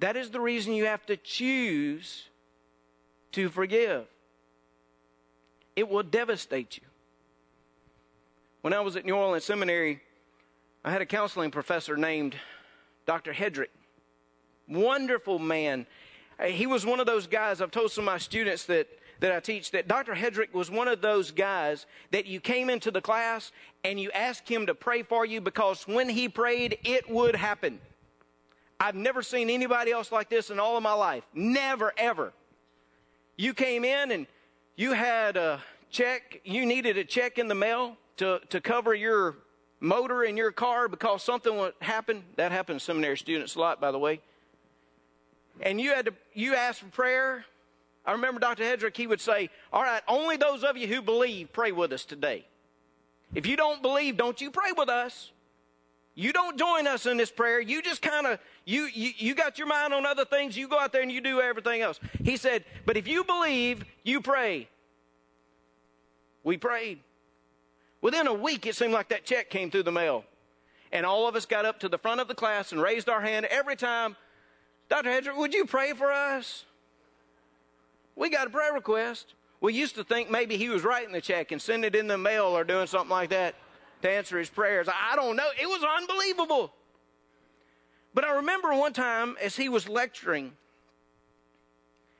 That 0.00 0.16
is 0.16 0.30
the 0.30 0.40
reason 0.40 0.72
you 0.72 0.86
have 0.86 1.04
to 1.06 1.16
choose 1.16 2.24
to 3.32 3.50
forgive. 3.50 4.06
It 5.76 5.88
will 5.88 6.02
devastate 6.02 6.78
you. 6.78 6.84
When 8.62 8.72
I 8.72 8.80
was 8.80 8.96
at 8.96 9.04
New 9.04 9.14
Orleans 9.14 9.44
Seminary, 9.44 10.00
I 10.84 10.90
had 10.90 11.02
a 11.02 11.06
counseling 11.06 11.50
professor 11.50 11.96
named 11.96 12.34
Dr. 13.06 13.32
Hedrick. 13.32 13.68
Wonderful 14.66 15.38
man. 15.38 15.86
He 16.44 16.66
was 16.66 16.86
one 16.86 17.00
of 17.00 17.06
those 17.06 17.26
guys, 17.26 17.60
I've 17.60 17.70
told 17.70 17.92
some 17.92 18.02
of 18.02 18.06
my 18.06 18.18
students 18.18 18.64
that, 18.66 18.88
that 19.20 19.32
I 19.32 19.40
teach, 19.40 19.72
that 19.72 19.88
Dr. 19.88 20.14
Hedrick 20.14 20.52
was 20.52 20.70
one 20.70 20.88
of 20.88 21.00
those 21.00 21.30
guys 21.30 21.86
that 22.10 22.26
you 22.26 22.40
came 22.40 22.70
into 22.70 22.90
the 22.90 23.00
class 23.00 23.52
and 23.84 23.98
you 23.98 24.10
asked 24.12 24.48
him 24.48 24.66
to 24.66 24.74
pray 24.74 25.02
for 25.02 25.24
you 25.26 25.40
because 25.40 25.86
when 25.86 26.08
he 26.08 26.28
prayed, 26.28 26.78
it 26.84 27.10
would 27.10 27.34
happen. 27.34 27.80
I've 28.80 28.94
never 28.94 29.22
seen 29.22 29.50
anybody 29.50 29.90
else 29.90 30.12
like 30.12 30.28
this 30.28 30.50
in 30.50 30.60
all 30.60 30.76
of 30.76 30.82
my 30.82 30.92
life. 30.92 31.24
Never, 31.34 31.92
ever. 31.96 32.32
You 33.36 33.54
came 33.54 33.84
in 33.84 34.12
and 34.12 34.26
you 34.76 34.92
had 34.92 35.36
a 35.36 35.60
check, 35.90 36.40
you 36.44 36.64
needed 36.64 36.96
a 36.96 37.04
check 37.04 37.38
in 37.38 37.48
the 37.48 37.54
mail 37.54 37.96
to, 38.18 38.40
to 38.50 38.60
cover 38.60 38.94
your 38.94 39.36
motor 39.80 40.24
in 40.24 40.36
your 40.36 40.52
car 40.52 40.88
because 40.88 41.22
something 41.22 41.56
would 41.56 41.74
happen. 41.80 42.22
That 42.36 42.52
happens 42.52 42.82
to 42.82 42.86
seminary 42.86 43.16
students 43.16 43.56
a 43.56 43.60
lot, 43.60 43.80
by 43.80 43.90
the 43.90 43.98
way. 43.98 44.20
And 45.60 45.80
you 45.80 45.90
had 45.90 46.06
to, 46.06 46.14
you 46.34 46.54
asked 46.54 46.80
for 46.80 46.86
prayer. 46.86 47.44
I 48.08 48.12
remember 48.12 48.40
Dr. 48.40 48.64
Hedrick, 48.64 48.96
he 48.96 49.06
would 49.06 49.20
say, 49.20 49.50
All 49.70 49.82
right, 49.82 50.00
only 50.08 50.38
those 50.38 50.64
of 50.64 50.78
you 50.78 50.86
who 50.86 51.02
believe, 51.02 51.52
pray 51.52 51.72
with 51.72 51.92
us 51.92 52.06
today. 52.06 52.46
If 53.34 53.46
you 53.46 53.54
don't 53.54 53.82
believe, 53.82 54.16
don't 54.16 54.40
you 54.40 54.50
pray 54.50 54.72
with 54.74 54.88
us. 54.88 55.30
You 56.14 56.32
don't 56.32 56.58
join 56.58 56.86
us 56.86 57.04
in 57.04 57.18
this 57.18 57.30
prayer. 57.30 57.60
You 57.60 57.82
just 57.82 58.00
kind 58.00 58.26
of 58.26 58.38
you, 58.64 58.84
you 58.86 59.10
you 59.14 59.34
got 59.34 59.58
your 59.58 59.66
mind 59.66 59.92
on 59.92 60.06
other 60.06 60.24
things. 60.24 60.56
You 60.56 60.68
go 60.68 60.78
out 60.78 60.90
there 60.90 61.02
and 61.02 61.12
you 61.12 61.20
do 61.20 61.42
everything 61.42 61.82
else. 61.82 62.00
He 62.24 62.38
said, 62.38 62.64
"But 62.86 62.96
if 62.96 63.06
you 63.06 63.24
believe, 63.24 63.84
you 64.04 64.22
pray." 64.22 64.70
We 66.42 66.56
prayed. 66.56 67.00
Within 68.00 68.26
a 68.26 68.32
week, 68.32 68.64
it 68.64 68.74
seemed 68.74 68.94
like 68.94 69.10
that 69.10 69.26
check 69.26 69.50
came 69.50 69.70
through 69.70 69.82
the 69.82 69.92
mail, 69.92 70.24
and 70.92 71.04
all 71.04 71.28
of 71.28 71.36
us 71.36 71.44
got 71.44 71.66
up 71.66 71.78
to 71.80 71.90
the 71.90 71.98
front 71.98 72.22
of 72.22 72.26
the 72.26 72.34
class 72.34 72.72
and 72.72 72.80
raised 72.80 73.10
our 73.10 73.20
hand 73.20 73.44
every 73.46 73.76
time. 73.76 74.16
Dr. 74.88 75.10
Hedrick, 75.10 75.36
would 75.36 75.52
you 75.52 75.66
pray 75.66 75.92
for 75.92 76.10
us? 76.10 76.64
We 78.18 78.30
got 78.30 78.48
a 78.48 78.50
prayer 78.50 78.72
request. 78.72 79.34
We 79.60 79.74
used 79.74 79.94
to 79.94 80.02
think 80.02 80.28
maybe 80.28 80.56
he 80.56 80.68
was 80.68 80.82
writing 80.82 81.12
the 81.12 81.20
check 81.20 81.52
and 81.52 81.62
sending 81.62 81.86
it 81.86 81.94
in 81.94 82.08
the 82.08 82.18
mail 82.18 82.46
or 82.46 82.64
doing 82.64 82.88
something 82.88 83.10
like 83.10 83.30
that 83.30 83.54
to 84.02 84.10
answer 84.10 84.38
his 84.38 84.50
prayers. 84.50 84.88
I 84.88 85.14
don't 85.14 85.36
know. 85.36 85.48
It 85.60 85.66
was 85.66 85.84
unbelievable. 85.84 86.72
But 88.14 88.24
I 88.24 88.36
remember 88.36 88.74
one 88.74 88.92
time 88.92 89.36
as 89.40 89.54
he 89.54 89.68
was 89.68 89.88
lecturing, 89.88 90.52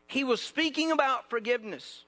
he 0.07 0.23
was 0.23 0.41
speaking 0.41 0.93
about 0.93 1.29
forgiveness. 1.29 2.05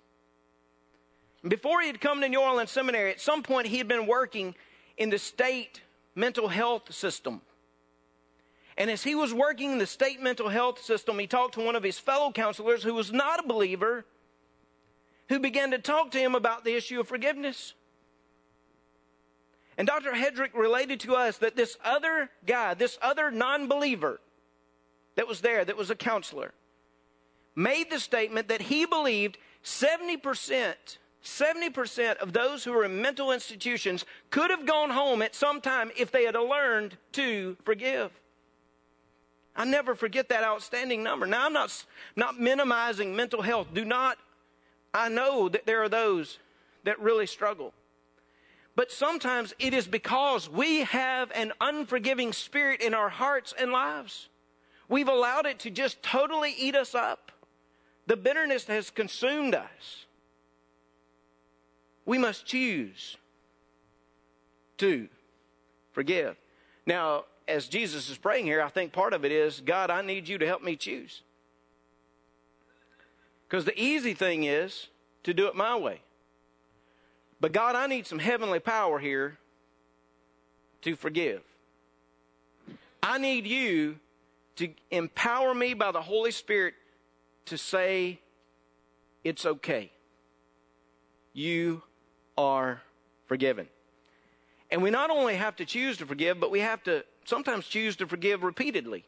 Before 1.47 1.81
he 1.81 1.89
had 1.89 2.01
come 2.01 2.21
to 2.21 2.29
New 2.29 2.41
Orleans 2.41 2.71
Seminary, 2.71 3.11
at 3.11 3.21
some 3.21 3.43
point 3.43 3.67
he 3.67 3.79
had 3.79 3.89
been 3.89 4.07
working 4.07 4.55
in 4.99 5.11
the 5.11 5.19
state 5.19 5.81
mental 6.15 6.47
health 6.47 6.95
system. 6.95 7.41
And 8.77 8.91
as 8.91 9.03
he 9.03 9.15
was 9.15 9.35
working 9.35 9.73
in 9.73 9.79
the 9.79 9.87
state 9.87 10.21
mental 10.21 10.49
health 10.49 10.83
system, 10.83 11.19
he 11.19 11.27
talked 11.27 11.55
to 11.55 11.65
one 11.65 11.77
of 11.77 11.83
his 11.83 11.99
fellow 11.99 12.33
counselors 12.33 12.83
who 12.83 12.95
was 12.95 13.13
not 13.13 13.45
a 13.45 13.47
believer, 13.47 14.05
who 15.29 15.39
began 15.39 15.71
to 15.73 15.79
talk 15.79 16.11
to 16.13 16.19
him 16.19 16.35
about 16.35 16.65
the 16.65 16.75
issue 16.75 17.01
of 17.01 17.09
forgiveness. 17.09 17.75
And 19.77 19.87
Dr. 19.87 20.13
Hedrick 20.13 20.55
related 20.55 21.01
to 21.01 21.15
us 21.15 21.39
that 21.39 21.57
this 21.57 21.77
other 21.85 22.31
guy, 22.47 22.75
this 22.75 22.99
other 23.01 23.31
non 23.31 23.67
believer 23.67 24.21
that 25.15 25.27
was 25.27 25.41
there, 25.41 25.65
that 25.65 25.77
was 25.77 25.91
a 25.91 25.95
counselor, 25.95 26.53
made 27.57 27.91
the 27.91 27.99
statement 27.99 28.49
that 28.49 28.63
he 28.63 28.85
believed 28.85 29.39
70%, 29.65 30.75
70% 31.25 32.17
of 32.17 32.33
those 32.33 32.65
who 32.65 32.73
were 32.73 32.85
in 32.85 33.01
mental 33.01 33.33
institutions 33.33 34.05
could 34.31 34.51
have 34.51 34.67
gone 34.67 34.91
home 34.91 35.23
at 35.23 35.35
some 35.35 35.61
time 35.61 35.91
if 35.97 36.11
they 36.11 36.25
had 36.25 36.35
learned 36.35 36.97
to 37.13 37.57
forgive. 37.65 38.20
I 39.61 39.65
never 39.65 39.95
forget 39.95 40.31
that 40.31 40.43
outstanding 40.43 41.03
number. 41.03 41.27
Now, 41.27 41.45
I'm 41.45 41.53
not, 41.53 41.85
not 42.17 42.41
minimizing 42.41 43.15
mental 43.15 43.43
health. 43.43 43.67
Do 43.75 43.85
not, 43.85 44.17
I 44.95 45.11
know 45.11 45.51
that 45.51 45.67
there 45.67 45.83
are 45.83 45.89
those 45.91 46.39
that 46.85 46.99
really 46.99 47.27
struggle. 47.27 47.75
But 48.75 48.91
sometimes 48.91 49.53
it 49.59 49.75
is 49.75 49.87
because 49.87 50.49
we 50.49 50.85
have 50.85 51.31
an 51.33 51.53
unforgiving 51.61 52.33
spirit 52.33 52.81
in 52.81 52.95
our 52.95 53.11
hearts 53.11 53.53
and 53.61 53.71
lives. 53.71 54.31
We've 54.89 55.09
allowed 55.09 55.45
it 55.45 55.59
to 55.59 55.71
just 55.71 56.03
totally 56.03 56.55
eat 56.59 56.75
us 56.75 56.95
up. 56.95 57.31
The 58.07 58.17
bitterness 58.17 58.65
has 58.69 58.89
consumed 58.89 59.55
us. 59.55 60.07
We 62.07 62.17
must 62.17 62.47
choose 62.47 63.19
to 64.79 65.07
forgive. 65.93 66.39
Now, 66.87 67.25
as 67.51 67.67
Jesus 67.67 68.09
is 68.09 68.17
praying 68.17 68.47
here, 68.47 68.63
I 68.63 68.69
think 68.69 68.93
part 68.93 69.13
of 69.13 69.25
it 69.25 69.33
is 69.33 69.61
God, 69.61 69.91
I 69.91 70.03
need 70.03 70.29
you 70.29 70.39
to 70.39 70.47
help 70.47 70.63
me 70.63 70.77
choose. 70.77 71.23
Because 73.49 73.65
the 73.65 73.79
easy 73.79 74.15
thing 74.15 74.45
is 74.45 74.87
to 75.25 75.35
do 75.35 75.49
it 75.49 75.57
my 75.57 75.77
way. 75.77 76.01
But 77.41 77.53
God, 77.53 77.75
I 77.75 77.87
need 77.87 78.07
some 78.07 78.19
heavenly 78.19 78.61
power 78.61 78.99
here 78.99 79.39
to 80.83 80.95
forgive. 80.95 81.43
I 83.03 83.19
need 83.19 83.47
you 83.47 83.99
to 84.57 84.69
empower 84.91 85.55
me 85.55 85.75
by 85.75 85.91
the 85.91 86.03
Holy 86.03 86.31
Spirit 86.31 86.75
to 87.47 87.59
say, 87.59 88.21
it's 89.25 89.45
okay. 89.45 89.91
You 91.33 91.83
are 92.39 92.83
forgiven. 93.27 93.69
And 94.71 94.83
we 94.83 94.91
not 94.91 95.11
only 95.11 95.35
have 95.35 95.57
to 95.57 95.65
choose 95.65 95.97
to 95.99 96.07
forgive, 96.07 96.39
but 96.39 96.51
we 96.51 96.61
have 96.61 96.83
to 96.85 97.05
sometimes 97.31 97.67
choose 97.67 97.97
to 97.97 98.07
forgive 98.07 98.43
repeatedly. 98.43 99.05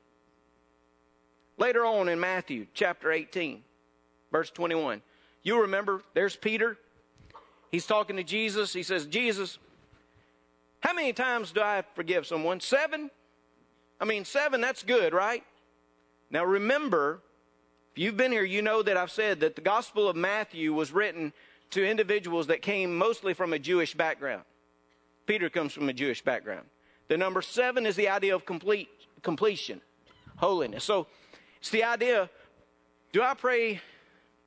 Later 1.58 1.84
on 1.84 2.08
in 2.08 2.18
Matthew 2.18 2.66
chapter 2.72 3.12
18, 3.12 3.62
verse 4.32 4.50
21, 4.50 5.02
you'll 5.42 5.60
remember 5.60 6.02
there's 6.14 6.34
Peter 6.34 6.78
He's 7.72 7.86
talking 7.86 8.16
to 8.16 8.22
Jesus. 8.22 8.74
He 8.74 8.82
says, 8.82 9.06
Jesus, 9.06 9.58
how 10.80 10.92
many 10.92 11.14
times 11.14 11.52
do 11.52 11.62
I 11.62 11.82
forgive 11.94 12.26
someone? 12.26 12.60
Seven? 12.60 13.10
I 13.98 14.04
mean, 14.04 14.26
seven, 14.26 14.60
that's 14.60 14.82
good, 14.82 15.14
right? 15.14 15.42
Now 16.30 16.44
remember, 16.44 17.22
if 17.92 17.98
you've 18.02 18.16
been 18.16 18.30
here, 18.30 18.44
you 18.44 18.60
know 18.60 18.82
that 18.82 18.98
I've 18.98 19.10
said 19.10 19.40
that 19.40 19.56
the 19.56 19.62
Gospel 19.62 20.06
of 20.06 20.16
Matthew 20.16 20.74
was 20.74 20.92
written 20.92 21.32
to 21.70 21.88
individuals 21.88 22.48
that 22.48 22.60
came 22.60 22.96
mostly 22.96 23.32
from 23.32 23.54
a 23.54 23.58
Jewish 23.58 23.94
background. 23.94 24.42
Peter 25.24 25.48
comes 25.48 25.72
from 25.72 25.88
a 25.88 25.94
Jewish 25.94 26.22
background. 26.22 26.66
The 27.08 27.16
number 27.16 27.42
seven 27.42 27.86
is 27.86 27.96
the 27.96 28.08
idea 28.08 28.34
of 28.34 28.46
complete 28.46 28.88
completion, 29.22 29.80
holiness. 30.36 30.84
So 30.84 31.06
it's 31.60 31.70
the 31.70 31.84
idea 31.84 32.30
do 33.12 33.22
I 33.22 33.34
pray 33.34 33.80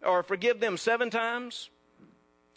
or 0.03 0.23
forgive 0.23 0.59
them 0.59 0.77
seven 0.77 1.09
times? 1.09 1.69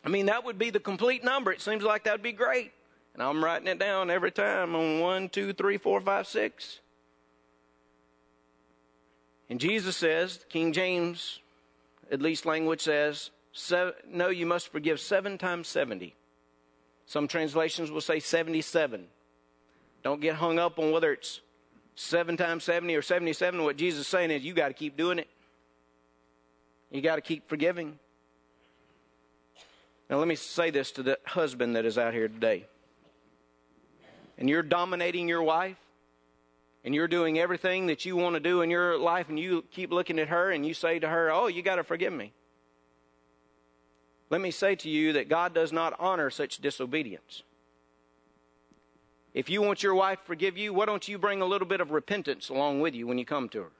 I 0.05 0.09
mean, 0.09 0.27
that 0.27 0.45
would 0.45 0.59
be 0.59 0.71
the 0.71 0.81
complete 0.81 1.23
number. 1.23 1.53
It 1.53 1.61
seems 1.61 1.83
like 1.83 2.05
that 2.05 2.13
would 2.13 2.23
be 2.23 2.33
great. 2.33 2.73
And 3.13 3.23
I'm 3.23 3.45
writing 3.45 3.69
it 3.69 3.79
down 3.79 4.11
every 4.11 4.31
time 4.31 4.75
on 4.75 5.01
one, 5.01 5.29
two, 5.29 5.53
three, 5.53 5.77
four, 5.77 6.01
five, 6.01 6.27
six. 6.27 6.81
And 9.51 9.61
Jesus 9.61 9.97
says, 9.97 10.45
King 10.49 10.73
James, 10.73 11.41
at 12.11 12.23
least 12.23 12.47
language 12.47 12.83
says, 12.83 13.31
no, 14.09 14.29
you 14.29 14.47
must 14.47 14.69
forgive 14.69 15.01
seven 15.01 15.37
times 15.37 15.69
70. 15.69 16.15
Some 17.07 17.27
translations 17.27 17.91
will 17.91 18.01
say 18.01 18.21
77. 18.21 19.07
Don't 20.03 20.21
get 20.21 20.37
hung 20.37 20.59
up 20.59 20.79
on 20.79 20.91
whether 20.91 21.13
it's 21.13 21.41
seven 21.95 22.37
times 22.37 22.65
70 22.65 22.95
or 22.95 23.03
77. 23.03 23.63
What 23.63 23.77
Jesus 23.77 24.03
is 24.03 24.07
saying 24.07 24.31
is 24.31 24.45
you 24.45 24.55
got 24.55 24.69
to 24.69 24.75
keep 24.75 24.97
doing 24.97 25.19
it. 25.19 25.29
You 26.91 27.03
got 27.03 27.17
to 27.17 27.21
keep 27.21 27.49
forgiving. 27.49 27.99
Now, 30.09 30.17
let 30.17 30.29
me 30.29 30.37
say 30.37 30.71
this 30.71 30.91
to 30.93 31.03
the 31.03 31.19
husband 31.27 31.77
that 31.77 31.85
is 31.85 31.99
out 31.99 32.15
here 32.15 32.29
today. 32.29 32.67
And 34.39 34.49
you're 34.49 34.63
dominating 34.63 35.29
your 35.29 35.43
wife, 35.43 35.77
and 36.85 36.95
you're 36.95 37.09
doing 37.09 37.39
everything 37.39 37.89
that 37.89 38.05
you 38.07 38.17
want 38.17 38.35
to 38.35 38.41
do 38.41 38.63
in 38.63 38.71
your 38.71 38.97
life, 38.97 39.29
and 39.29 39.39
you 39.39 39.65
keep 39.71 39.91
looking 39.91 40.19
at 40.19 40.29
her 40.29 40.51
and 40.51 40.65
you 40.65 40.73
say 40.73 40.99
to 40.99 41.09
her, 41.09 41.31
Oh, 41.31 41.49
you 41.49 41.63
got 41.63 41.77
to 41.77 41.85
forgive 41.85 42.13
me. 42.13 42.33
Let 44.31 44.41
me 44.41 44.51
say 44.51 44.75
to 44.77 44.89
you 44.89 45.15
that 45.15 45.29
God 45.29 45.55
does 45.55 45.73
not 45.73 45.95
honor 45.99 46.31
such 46.31 46.59
disobedience. 46.59 47.43
If 49.35 49.51
you 49.51 49.63
want 49.63 49.83
your 49.83 49.95
wife 49.95 50.21
to 50.21 50.27
forgive 50.27 50.57
you, 50.57 50.73
why 50.73 50.87
don't 50.87 51.07
you 51.07 51.19
bring 51.19 51.43
a 51.43 51.47
little 51.47 51.69
bit 51.69 51.81
of 51.81 51.91
repentance 51.91 52.49
along 52.49 52.81
with 52.81 52.95
you 52.95 53.07
when 53.07 53.19
you 53.19 53.25
come 53.25 53.49
to 53.51 53.63
her? 53.63 53.71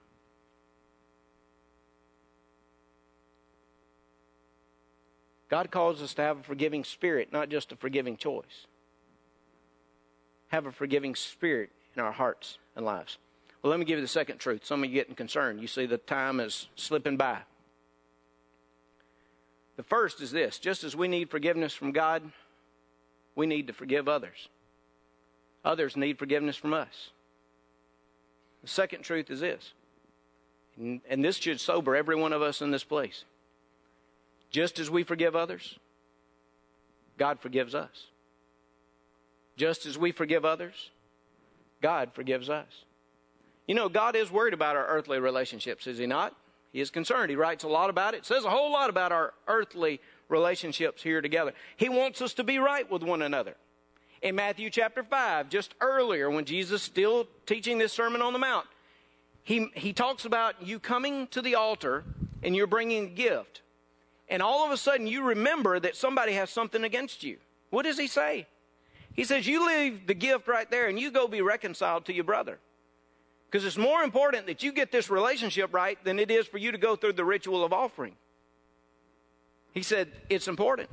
God 5.49 5.71
calls 5.71 6.01
us 6.01 6.13
to 6.13 6.21
have 6.21 6.39
a 6.39 6.43
forgiving 6.43 6.83
spirit, 6.83 7.33
not 7.33 7.49
just 7.49 7.71
a 7.71 7.75
forgiving 7.75 8.17
choice. 8.17 8.67
Have 10.49 10.67
a 10.67 10.71
forgiving 10.71 11.15
spirit 11.15 11.71
in 11.95 12.01
our 12.01 12.11
hearts 12.11 12.59
and 12.75 12.85
lives. 12.85 13.17
Well, 13.61 13.71
let 13.71 13.79
me 13.79 13.85
give 13.85 13.97
you 13.97 14.03
the 14.03 14.07
second 14.07 14.37
truth. 14.37 14.63
Some 14.63 14.83
of 14.83 14.89
you 14.89 14.95
getting 14.95 15.15
concerned. 15.15 15.59
You 15.59 15.67
see 15.67 15.85
the 15.85 15.97
time 15.97 16.39
is 16.39 16.67
slipping 16.75 17.17
by. 17.17 17.39
The 19.75 19.83
first 19.83 20.21
is 20.21 20.31
this 20.31 20.59
just 20.59 20.83
as 20.83 20.95
we 20.95 21.07
need 21.07 21.29
forgiveness 21.29 21.73
from 21.73 21.91
God, 21.91 22.21
we 23.35 23.47
need 23.47 23.67
to 23.67 23.73
forgive 23.73 24.07
others. 24.07 24.49
Others 25.65 25.97
need 25.97 26.17
forgiveness 26.17 26.55
from 26.55 26.73
us. 26.73 27.09
The 28.61 28.69
second 28.69 29.03
truth 29.03 29.29
is 29.29 29.39
this, 29.39 29.73
and 30.77 31.23
this 31.23 31.37
should 31.37 31.59
sober 31.59 31.95
every 31.95 32.15
one 32.15 32.33
of 32.33 32.41
us 32.41 32.61
in 32.61 32.71
this 32.71 32.83
place. 32.83 33.23
Just 34.49 34.79
as 34.79 34.89
we 34.89 35.03
forgive 35.03 35.35
others, 35.35 35.77
God 37.17 37.39
forgives 37.39 37.75
us. 37.75 38.07
Just 39.57 39.85
as 39.85 39.97
we 39.97 40.11
forgive 40.11 40.45
others, 40.45 40.89
God 41.81 42.13
forgives 42.13 42.49
us. 42.49 42.85
You 43.67 43.75
know, 43.75 43.89
God 43.89 44.15
is 44.15 44.31
worried 44.31 44.53
about 44.53 44.75
our 44.75 44.87
earthly 44.87 45.19
relationships, 45.19 45.85
is 45.85 45.97
He 45.97 46.07
not? 46.07 46.35
He 46.71 46.81
is 46.81 46.89
concerned. 46.89 47.29
He 47.29 47.35
writes 47.35 47.63
a 47.63 47.67
lot 47.67 47.89
about 47.89 48.13
it, 48.13 48.25
says 48.25 48.45
a 48.45 48.49
whole 48.49 48.71
lot 48.71 48.89
about 48.89 49.11
our 49.11 49.33
earthly 49.47 49.99
relationships 50.27 51.03
here 51.03 51.21
together. 51.21 51.53
He 51.77 51.89
wants 51.89 52.21
us 52.21 52.33
to 52.35 52.43
be 52.43 52.57
right 52.59 52.89
with 52.89 53.03
one 53.03 53.21
another. 53.21 53.55
In 54.21 54.35
Matthew 54.35 54.69
chapter 54.69 55.03
5, 55.03 55.49
just 55.49 55.75
earlier, 55.79 56.29
when 56.29 56.45
Jesus 56.45 56.81
is 56.81 56.85
still 56.85 57.27
teaching 57.45 57.77
this 57.77 57.93
Sermon 57.93 58.21
on 58.21 58.33
the 58.33 58.39
Mount, 58.39 58.65
he, 59.43 59.69
he 59.73 59.93
talks 59.93 60.25
about 60.25 60.61
you 60.65 60.79
coming 60.79 61.27
to 61.27 61.41
the 61.41 61.55
altar 61.55 62.03
and 62.43 62.55
you're 62.55 62.67
bringing 62.67 63.05
a 63.05 63.09
gift 63.09 63.61
and 64.29 64.43
all 64.43 64.65
of 64.65 64.71
a 64.71 64.77
sudden 64.77 65.07
you 65.07 65.23
remember 65.23 65.79
that 65.79 65.95
somebody 65.95 66.33
has 66.33 66.49
something 66.49 66.83
against 66.83 67.23
you. 67.23 67.37
What 67.71 67.83
does 67.83 67.97
he 67.97 68.07
say? 68.07 68.45
He 69.13 69.23
says, 69.23 69.47
You 69.47 69.67
leave 69.67 70.05
the 70.05 70.13
gift 70.13 70.47
right 70.47 70.69
there 70.69 70.87
and 70.87 70.99
you 70.99 71.11
go 71.11 71.27
be 71.27 71.41
reconciled 71.41 72.05
to 72.05 72.13
your 72.13 72.23
brother. 72.23 72.59
Because 73.49 73.65
it's 73.65 73.77
more 73.77 74.03
important 74.03 74.45
that 74.45 74.61
you 74.61 74.71
get 74.71 74.91
this 74.91 75.09
relationship 75.09 75.73
right 75.73 76.01
than 76.03 76.19
it 76.19 76.29
is 76.29 76.45
for 76.45 76.59
you 76.59 76.71
to 76.71 76.77
go 76.77 76.95
through 76.95 77.13
the 77.13 77.25
ritual 77.25 77.63
of 77.65 77.73
offering. 77.73 78.13
He 79.73 79.81
said, 79.81 80.09
It's 80.29 80.47
important. 80.47 80.89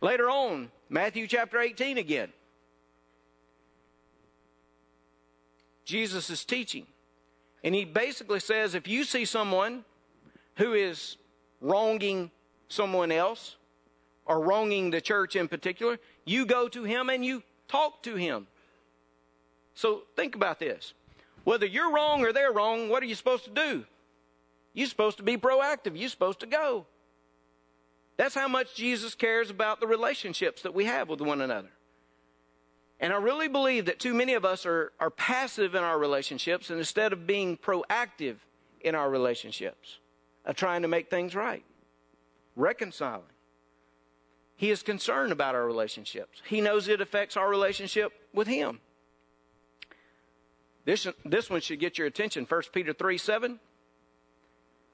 Later 0.00 0.30
on, 0.30 0.70
Matthew 0.88 1.26
chapter 1.26 1.58
18 1.58 1.98
again. 1.98 2.32
Jesus 5.84 6.30
is 6.30 6.44
teaching. 6.44 6.86
And 7.64 7.74
he 7.74 7.84
basically 7.84 8.40
says 8.40 8.74
if 8.74 8.86
you 8.86 9.04
see 9.04 9.24
someone 9.24 9.84
who 10.56 10.74
is 10.74 11.16
wronging 11.60 12.30
someone 12.68 13.10
else 13.10 13.56
or 14.26 14.40
wronging 14.40 14.90
the 14.90 15.00
church 15.00 15.36
in 15.36 15.48
particular, 15.48 15.98
you 16.24 16.46
go 16.46 16.68
to 16.68 16.84
him 16.84 17.08
and 17.08 17.24
you 17.24 17.42
talk 17.68 18.02
to 18.02 18.16
him. 18.16 18.46
So 19.74 20.02
think 20.16 20.34
about 20.34 20.58
this. 20.58 20.92
Whether 21.44 21.66
you're 21.66 21.92
wrong 21.92 22.22
or 22.22 22.32
they're 22.32 22.52
wrong, 22.52 22.88
what 22.88 23.02
are 23.02 23.06
you 23.06 23.14
supposed 23.14 23.44
to 23.44 23.50
do? 23.50 23.84
You're 24.74 24.88
supposed 24.88 25.16
to 25.16 25.22
be 25.22 25.36
proactive. 25.36 25.98
You're 25.98 26.08
supposed 26.08 26.40
to 26.40 26.46
go. 26.46 26.86
That's 28.18 28.34
how 28.34 28.48
much 28.48 28.74
Jesus 28.74 29.14
cares 29.14 29.48
about 29.48 29.80
the 29.80 29.86
relationships 29.86 30.62
that 30.62 30.74
we 30.74 30.84
have 30.84 31.08
with 31.08 31.22
one 31.22 31.40
another. 31.40 31.70
And 33.00 33.12
I 33.12 33.16
really 33.16 33.48
believe 33.48 33.86
that 33.86 34.00
too 34.00 34.12
many 34.12 34.34
of 34.34 34.44
us 34.44 34.66
are, 34.66 34.92
are 34.98 35.08
passive 35.08 35.74
in 35.76 35.84
our 35.84 35.98
relationships 35.98 36.68
and 36.68 36.78
instead 36.78 37.12
of 37.12 37.26
being 37.26 37.56
proactive 37.56 38.36
in 38.80 38.96
our 38.96 39.08
relationships 39.08 39.98
of 40.44 40.56
trying 40.56 40.82
to 40.82 40.88
make 40.88 41.08
things 41.08 41.34
right, 41.34 41.64
reconciling. 42.56 43.22
He 44.56 44.70
is 44.70 44.82
concerned 44.82 45.30
about 45.30 45.54
our 45.54 45.64
relationships. 45.64 46.42
He 46.44 46.60
knows 46.60 46.88
it 46.88 47.00
affects 47.00 47.36
our 47.36 47.48
relationship 47.48 48.12
with 48.34 48.48
Him. 48.48 48.80
This, 50.84 51.06
this 51.24 51.48
one 51.48 51.60
should 51.60 51.78
get 51.78 51.98
your 51.98 52.08
attention. 52.08 52.44
1 52.48 52.62
Peter 52.72 52.92
3 52.92 53.16
7 53.16 53.60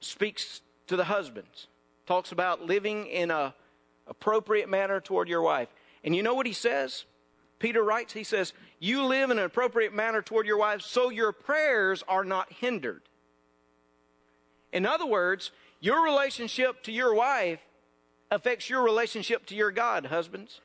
speaks 0.01 0.61
to 0.85 0.95
the 0.95 1.05
husbands, 1.05 1.67
talks 2.05 2.31
about 2.31 2.65
living 2.65 3.07
in 3.07 3.31
a 3.31 3.53
appropriate 4.07 4.69
manner 4.69 4.99
toward 4.99 5.27
your 5.27 5.41
wife. 5.41 5.69
And 6.03 6.15
you 6.15 6.23
know 6.23 6.33
what 6.35 6.45
he 6.45 6.53
says? 6.53 7.05
Peter 7.59 7.83
writes, 7.83 8.13
he 8.13 8.23
says, 8.23 8.53
You 8.79 9.05
live 9.05 9.31
in 9.31 9.39
an 9.39 9.45
appropriate 9.45 9.93
manner 9.93 10.21
toward 10.21 10.45
your 10.45 10.57
wives 10.57 10.85
so 10.85 11.09
your 11.09 11.31
prayers 11.31 12.03
are 12.07 12.23
not 12.23 12.51
hindered. 12.53 13.01
In 14.71 14.85
other 14.85 15.05
words, 15.05 15.51
your 15.79 16.03
relationship 16.03 16.83
to 16.83 16.91
your 16.91 17.13
wife 17.13 17.59
affects 18.29 18.69
your 18.69 18.83
relationship 18.83 19.45
to 19.47 19.55
your 19.55 19.71
God, 19.71 20.07
husbands. 20.07 20.59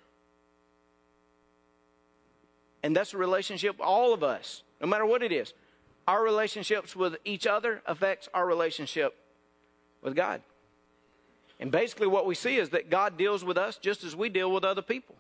And 2.83 2.97
that's 2.97 3.15
a 3.15 3.19
relationship, 3.19 3.77
all 3.79 4.13
of 4.13 4.25
us, 4.25 4.63
no 4.81 4.87
matter 4.87 5.07
what 5.07 5.23
it 5.23 5.33
is. 5.33 5.53
Our 6.09 6.25
relationships 6.25 6.97
with 6.97 7.17
each 7.25 7.47
other 7.47 7.83
affects 7.87 8.29
our 8.35 8.47
relationship 8.47 9.15
with 10.03 10.17
God. 10.17 10.43
And 11.61 11.71
basically, 11.71 12.07
what 12.07 12.27
we 12.27 12.35
see 12.35 12.57
is 12.57 12.71
that 12.71 12.89
God 12.89 13.19
deals 13.19 13.45
with 13.45 13.59
us 13.59 13.77
just 13.77 14.03
as 14.03 14.17
we 14.17 14.31
deal 14.31 14.51
with 14.51 14.65
other 14.65 14.83
people. 14.83 15.15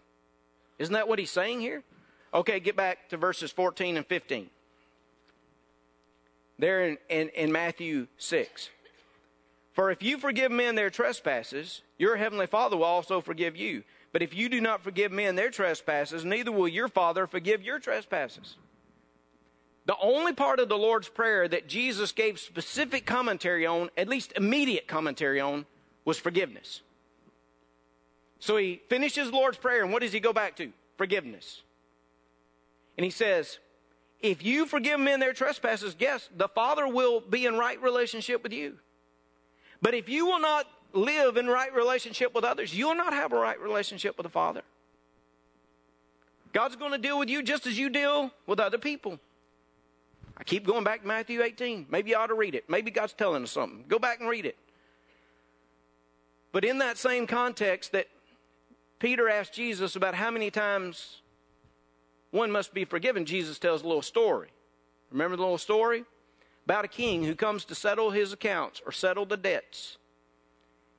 Isn't 0.78 0.94
that 0.94 1.06
what 1.06 1.18
he's 1.18 1.30
saying 1.30 1.60
here? 1.60 1.84
Okay, 2.32 2.58
get 2.58 2.76
back 2.76 3.10
to 3.10 3.18
verses 3.18 3.52
14 3.52 3.98
and 3.98 4.06
15. 4.06 4.48
There 6.58 6.88
in, 6.88 6.98
in, 7.10 7.28
in 7.30 7.52
Matthew 7.52 8.06
6. 8.16 8.70
For 9.72 9.90
if 9.90 10.02
you 10.02 10.16
forgive 10.16 10.50
men 10.50 10.74
their 10.74 10.90
trespasses, 10.90 11.82
your 11.98 12.16
heavenly 12.16 12.46
Father 12.46 12.76
will 12.76 12.84
also 12.84 13.20
forgive 13.20 13.54
you. 13.56 13.84
But 14.12 14.22
if 14.22 14.34
you 14.34 14.48
do 14.48 14.60
not 14.60 14.82
forgive 14.82 15.12
men 15.12 15.36
their 15.36 15.50
trespasses, 15.50 16.24
neither 16.24 16.50
will 16.50 16.68
your 16.68 16.88
Father 16.88 17.26
forgive 17.26 17.62
your 17.62 17.78
trespasses. 17.78 18.56
The 19.86 19.96
only 20.00 20.32
part 20.32 20.58
of 20.58 20.68
the 20.68 20.78
Lord's 20.78 21.08
Prayer 21.08 21.46
that 21.48 21.68
Jesus 21.68 22.12
gave 22.12 22.38
specific 22.38 23.06
commentary 23.06 23.66
on, 23.66 23.90
at 23.96 24.08
least 24.08 24.32
immediate 24.36 24.88
commentary 24.88 25.40
on, 25.40 25.66
was 26.04 26.18
forgiveness. 26.18 26.82
So 28.38 28.56
he 28.56 28.80
finishes 28.88 29.30
Lord's 29.30 29.58
Prayer, 29.58 29.82
and 29.82 29.92
what 29.92 30.02
does 30.02 30.12
he 30.12 30.20
go 30.20 30.32
back 30.32 30.56
to? 30.56 30.72
Forgiveness. 30.96 31.62
And 32.96 33.04
he 33.04 33.10
says, 33.10 33.58
If 34.20 34.44
you 34.44 34.66
forgive 34.66 34.98
men 34.98 35.20
their 35.20 35.32
trespasses, 35.32 35.94
yes, 35.98 36.28
the 36.36 36.48
Father 36.48 36.88
will 36.88 37.20
be 37.20 37.46
in 37.46 37.56
right 37.56 37.80
relationship 37.82 38.42
with 38.42 38.52
you. 38.52 38.78
But 39.82 39.94
if 39.94 40.08
you 40.08 40.26
will 40.26 40.40
not 40.40 40.66
live 40.92 41.36
in 41.36 41.46
right 41.46 41.72
relationship 41.74 42.34
with 42.34 42.44
others, 42.44 42.74
you 42.74 42.88
will 42.88 42.94
not 42.94 43.12
have 43.12 43.32
a 43.32 43.36
right 43.36 43.60
relationship 43.60 44.16
with 44.16 44.24
the 44.24 44.30
Father. 44.30 44.62
God's 46.52 46.76
going 46.76 46.92
to 46.92 46.98
deal 46.98 47.18
with 47.18 47.28
you 47.28 47.42
just 47.42 47.66
as 47.66 47.78
you 47.78 47.90
deal 47.90 48.30
with 48.46 48.58
other 48.58 48.78
people. 48.78 49.20
I 50.36 50.42
keep 50.42 50.66
going 50.66 50.84
back 50.84 51.02
to 51.02 51.06
Matthew 51.06 51.42
18. 51.42 51.86
Maybe 51.90 52.10
you 52.10 52.16
ought 52.16 52.28
to 52.28 52.34
read 52.34 52.54
it. 52.54 52.64
Maybe 52.68 52.90
God's 52.90 53.12
telling 53.12 53.42
us 53.42 53.52
something. 53.52 53.84
Go 53.88 53.98
back 53.98 54.20
and 54.20 54.28
read 54.28 54.46
it. 54.46 54.56
But 56.52 56.64
in 56.64 56.78
that 56.78 56.98
same 56.98 57.26
context, 57.26 57.92
that 57.92 58.08
Peter 58.98 59.28
asked 59.28 59.54
Jesus 59.54 59.96
about 59.96 60.14
how 60.14 60.30
many 60.30 60.50
times 60.50 61.22
one 62.30 62.50
must 62.50 62.74
be 62.74 62.84
forgiven, 62.84 63.24
Jesus 63.24 63.58
tells 63.58 63.82
a 63.82 63.86
little 63.86 64.02
story. 64.02 64.48
Remember 65.10 65.36
the 65.36 65.42
little 65.42 65.58
story? 65.58 66.04
about 66.70 66.84
a 66.84 66.88
king 66.88 67.24
who 67.24 67.34
comes 67.34 67.64
to 67.64 67.74
settle 67.74 68.10
his 68.10 68.32
accounts 68.32 68.80
or 68.86 68.92
settle 68.92 69.26
the 69.26 69.36
debts. 69.36 69.98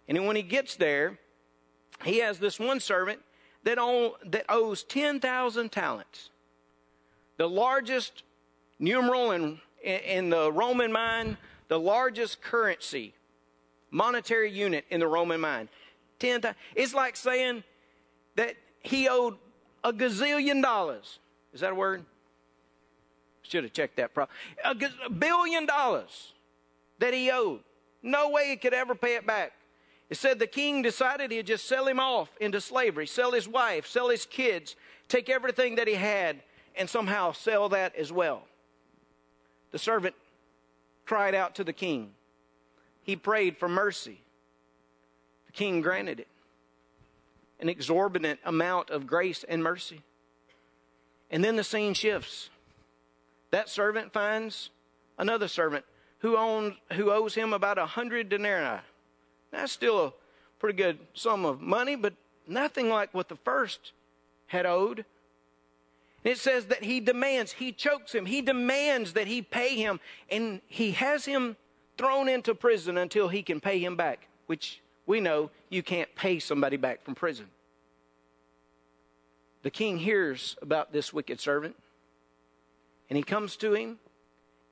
And 0.06 0.28
when 0.28 0.36
he 0.36 0.42
gets 0.42 0.76
there, 0.76 1.18
he 2.04 2.18
has 2.18 2.40
this 2.40 2.60
one 2.60 2.82
servant 2.82 3.22
that, 3.64 3.78
that 4.26 4.46
owes 4.50 4.84
10,000 4.84 5.72
talents. 5.72 6.30
The 7.38 7.48
largest 7.48 8.24
numeral 8.80 9.32
in, 9.32 9.62
in 9.82 10.30
the 10.30 10.52
Roman 10.52 10.92
mind, 10.92 11.38
the 11.70 11.80
largest 11.80 12.42
currency, 12.42 13.14
monetary 13.92 14.50
unit 14.50 14.86
in 14.90 15.00
the 15.00 15.08
Roman 15.08 15.40
mind. 15.40 15.70
10, 16.20 16.42
it's 16.76 16.94
like 16.94 17.16
saying 17.16 17.64
that 18.36 18.56
he 18.82 19.08
owed 19.08 19.38
a 19.84 19.92
gazillion 19.92 20.62
dollars. 20.62 21.20
Is 21.54 21.62
that 21.62 21.72
a 21.72 21.76
word? 21.76 22.06
Should 23.44 23.66
have 23.66 23.74
checked 23.74 23.98
that. 23.98 24.14
Pro- 24.14 24.28
a 24.64 25.10
billion 25.10 25.66
dollars 25.66 26.34
that 27.00 27.14
he 27.14 27.30
owed. 27.32 27.60
No 28.02 28.30
way 28.30 28.50
he 28.50 28.56
could 28.56 28.74
ever 28.74 28.96
pay 28.96 29.16
it 29.16 29.28
back. 29.28 29.52
It 30.10 30.18
said 30.18 30.40
the 30.40 30.48
king 30.48 30.82
decided 30.82 31.32
he'd 31.32 31.48
just 31.48 31.68
sell 31.68 31.88
him 31.88 32.00
off 32.00 32.30
into 32.40 32.60
slavery, 32.60 33.08
sell 33.08 33.32
his 33.32 33.48
wife, 33.48 33.88
sell 33.88 34.10
his 34.10 34.26
kids, 34.26 34.76
take 35.08 35.30
everything 35.30 35.76
that 35.76 35.88
he 35.88 35.94
had, 35.96 36.42
and 36.76 36.90
somehow 36.90 37.32
sell 37.32 37.70
that 37.70 37.96
as 37.96 38.12
well. 38.12 38.44
The 39.72 39.80
servant 39.80 40.16
cried 41.06 41.34
out 41.34 41.56
to 41.56 41.64
the 41.64 41.74
king. 41.74 42.12
He 43.04 43.16
prayed 43.16 43.58
for 43.58 43.68
mercy. 43.68 44.22
The 45.48 45.52
king 45.52 45.82
granted 45.82 46.20
it 46.20 46.28
an 47.62 47.70
exorbitant 47.70 48.40
amount 48.44 48.90
of 48.90 49.06
grace 49.06 49.46
and 49.48 49.64
mercy. 49.64 50.02
And 51.30 51.44
then 51.44 51.56
the 51.56 51.64
scene 51.64 51.94
shifts. 51.94 52.50
That 53.52 53.70
servant 53.70 54.12
finds 54.12 54.72
another 55.18 55.48
servant 55.48 55.86
who 56.20 56.36
owns 56.36 56.76
who 56.94 57.12
owes 57.12 57.36
him 57.36 57.54
about 57.54 57.78
a 57.78 57.86
hundred 57.86 58.30
denarii. 58.30 58.82
That's 59.52 59.72
still 59.72 60.06
a 60.06 60.14
pretty 60.60 60.78
good 60.78 61.00
sum 61.14 61.46
of 61.46 61.62
money, 61.62 61.96
but 61.96 62.14
nothing 62.48 62.90
like 62.90 63.14
what 63.14 63.30
the 63.30 63.36
first 63.36 63.92
had 64.48 64.66
owed. 64.66 65.06
And 66.24 66.32
it 66.32 66.38
says 66.38 66.66
that 66.66 66.84
he 66.84 67.00
demands, 67.00 67.54
he 67.54 67.72
chokes 67.72 68.14
him, 68.14 68.26
he 68.26 68.42
demands 68.42 69.14
that 69.14 69.28
he 69.28 69.42
pay 69.42 69.76
him, 69.76 70.00
and 70.30 70.62
he 70.68 70.92
has 70.92 71.26
him 71.26 71.56
thrown 72.02 72.28
into 72.28 72.56
prison 72.56 72.98
until 72.98 73.28
he 73.28 73.44
can 73.44 73.60
pay 73.60 73.78
him 73.78 73.96
back, 73.96 74.28
which 74.48 74.82
we 75.06 75.20
know 75.20 75.52
you 75.70 75.84
can't 75.84 76.14
pay 76.16 76.40
somebody 76.40 76.76
back 76.76 77.04
from 77.04 77.14
prison. 77.14 77.46
The 79.62 79.70
king 79.70 80.00
hears 80.00 80.58
about 80.64 80.92
this 80.92 81.14
wicked 81.14 81.40
servant, 81.40 81.76
and 83.08 83.18
he 83.18 83.22
comes 83.22 83.56
to 83.58 83.76
him 83.76 84.00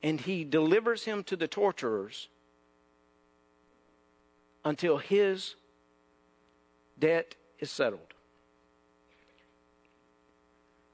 and 0.02 0.20
he 0.20 0.44
delivers 0.44 1.04
him 1.04 1.24
to 1.26 1.36
the 1.36 1.48
torturers 1.48 2.30
until 4.66 4.98
his 4.98 5.54
debt 6.98 7.36
is 7.60 7.70
settled. 7.70 8.14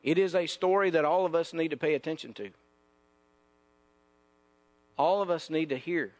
It 0.03 0.17
is 0.17 0.35
a 0.35 0.47
story 0.47 0.89
that 0.89 1.05
all 1.05 1.25
of 1.25 1.33
us 1.33 1.53
need 1.53 1.69
to 1.69 1.77
pay 1.77 1.93
attention 1.93 2.33
to. 2.33 2.49
All 4.97 5.21
of 5.21 5.29
us 5.29 5.49
need 5.49 5.69
to 5.69 5.77
hear. 5.77 6.11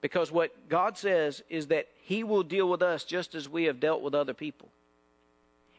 Because 0.00 0.30
what 0.30 0.68
God 0.68 0.96
says 0.96 1.42
is 1.48 1.68
that 1.68 1.88
He 2.02 2.22
will 2.24 2.42
deal 2.42 2.68
with 2.68 2.82
us 2.82 3.04
just 3.04 3.34
as 3.34 3.48
we 3.48 3.64
have 3.64 3.80
dealt 3.80 4.02
with 4.02 4.14
other 4.14 4.34
people. 4.34 4.68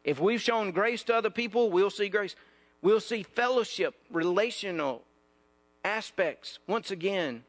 If 0.04 0.20
we've 0.20 0.42
shown 0.42 0.72
grace 0.72 1.04
to 1.04 1.16
other 1.16 1.30
people, 1.30 1.70
we'll 1.70 1.90
see 1.90 2.10
grace. 2.10 2.36
We'll 2.82 3.00
see 3.00 3.24
fellowship, 3.24 3.96
relational 4.10 5.04
aspects 5.84 6.60
once 6.68 6.92
again 6.92 7.44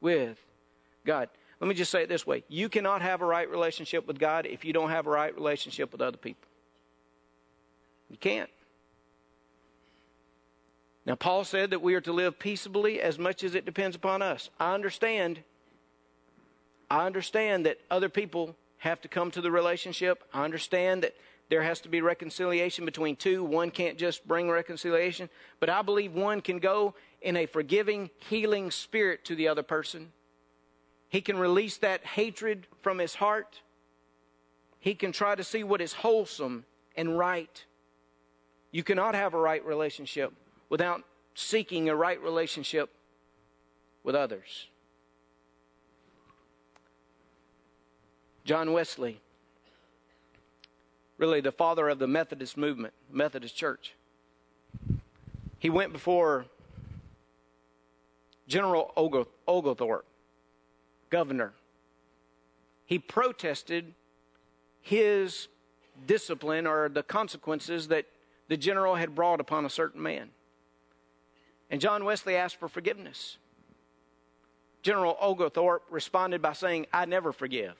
with 0.00 0.38
God. 1.04 1.28
Let 1.60 1.68
me 1.68 1.74
just 1.74 1.90
say 1.90 2.02
it 2.02 2.08
this 2.08 2.26
way 2.26 2.44
you 2.48 2.68
cannot 2.68 3.02
have 3.02 3.22
a 3.22 3.26
right 3.26 3.48
relationship 3.48 4.06
with 4.06 4.18
God 4.18 4.46
if 4.46 4.64
you 4.64 4.72
don't 4.72 4.90
have 4.90 5.06
a 5.06 5.10
right 5.10 5.34
relationship 5.34 5.92
with 5.92 6.00
other 6.00 6.16
people. 6.16 6.48
You 8.10 8.16
can't. 8.16 8.50
Now, 11.04 11.14
Paul 11.14 11.44
said 11.44 11.70
that 11.70 11.82
we 11.82 11.94
are 11.94 12.00
to 12.00 12.12
live 12.12 12.38
peaceably 12.38 13.00
as 13.00 13.18
much 13.18 13.44
as 13.44 13.54
it 13.54 13.64
depends 13.64 13.94
upon 13.94 14.22
us. 14.22 14.50
I 14.58 14.74
understand. 14.74 15.40
I 16.90 17.06
understand 17.06 17.66
that 17.66 17.78
other 17.90 18.08
people 18.08 18.56
have 18.78 19.00
to 19.02 19.08
come 19.08 19.30
to 19.32 19.40
the 19.40 19.50
relationship. 19.50 20.22
I 20.32 20.44
understand 20.44 21.02
that 21.02 21.14
there 21.48 21.62
has 21.62 21.80
to 21.80 21.88
be 21.88 22.00
reconciliation 22.00 22.84
between 22.84 23.16
two. 23.16 23.44
One 23.44 23.70
can't 23.70 23.98
just 23.98 24.26
bring 24.26 24.50
reconciliation. 24.50 25.28
But 25.60 25.70
I 25.70 25.82
believe 25.82 26.12
one 26.14 26.40
can 26.40 26.58
go 26.58 26.94
in 27.22 27.36
a 27.36 27.46
forgiving, 27.46 28.10
healing 28.18 28.70
spirit 28.70 29.24
to 29.26 29.34
the 29.34 29.48
other 29.48 29.62
person. 29.62 30.12
He 31.08 31.20
can 31.20 31.38
release 31.38 31.78
that 31.78 32.04
hatred 32.04 32.66
from 32.82 32.98
his 32.98 33.14
heart. 33.14 33.60
He 34.80 34.94
can 34.94 35.12
try 35.12 35.34
to 35.34 35.44
see 35.44 35.64
what 35.64 35.80
is 35.80 35.92
wholesome 35.92 36.64
and 36.96 37.16
right. 37.18 37.64
You 38.70 38.82
cannot 38.82 39.14
have 39.14 39.34
a 39.34 39.38
right 39.38 39.64
relationship 39.64 40.32
without 40.68 41.02
seeking 41.34 41.88
a 41.88 41.96
right 41.96 42.20
relationship 42.20 42.90
with 44.02 44.14
others. 44.14 44.68
John 48.46 48.72
Wesley, 48.72 49.20
really 51.18 51.40
the 51.40 51.50
father 51.50 51.88
of 51.88 51.98
the 51.98 52.06
Methodist 52.06 52.56
movement, 52.56 52.94
Methodist 53.10 53.56
Church, 53.56 53.94
he 55.58 55.68
went 55.68 55.92
before 55.92 56.46
General 58.46 58.92
Oglethorpe, 59.48 60.06
governor. 61.10 61.54
He 62.84 63.00
protested 63.00 63.92
his 64.80 65.48
discipline 66.06 66.68
or 66.68 66.88
the 66.88 67.02
consequences 67.02 67.88
that 67.88 68.06
the 68.46 68.56
general 68.56 68.94
had 68.94 69.16
brought 69.16 69.40
upon 69.40 69.66
a 69.66 69.70
certain 69.70 70.00
man. 70.00 70.28
And 71.68 71.80
John 71.80 72.04
Wesley 72.04 72.36
asked 72.36 72.60
for 72.60 72.68
forgiveness. 72.68 73.38
General 74.82 75.16
Oglethorpe 75.20 75.82
responded 75.90 76.40
by 76.40 76.52
saying, 76.52 76.86
I 76.92 77.06
never 77.06 77.32
forgive. 77.32 77.74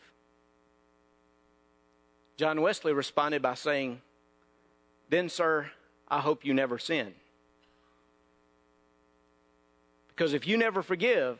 John 2.36 2.60
Wesley 2.60 2.92
responded 2.92 3.42
by 3.42 3.54
saying, 3.54 4.00
Then, 5.08 5.28
sir, 5.28 5.70
I 6.08 6.20
hope 6.20 6.44
you 6.44 6.52
never 6.52 6.78
sin. 6.78 7.14
Because 10.08 10.34
if 10.34 10.46
you 10.46 10.56
never 10.56 10.82
forgive, 10.82 11.38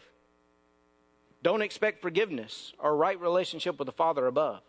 don't 1.43 1.63
expect 1.63 2.03
forgiveness 2.03 2.73
or 2.79 2.97
right 2.97 3.21
relationship 3.21 3.79
with 3.79 3.87
the 3.87 3.93
Father 3.93 4.27
above. 4.27 4.61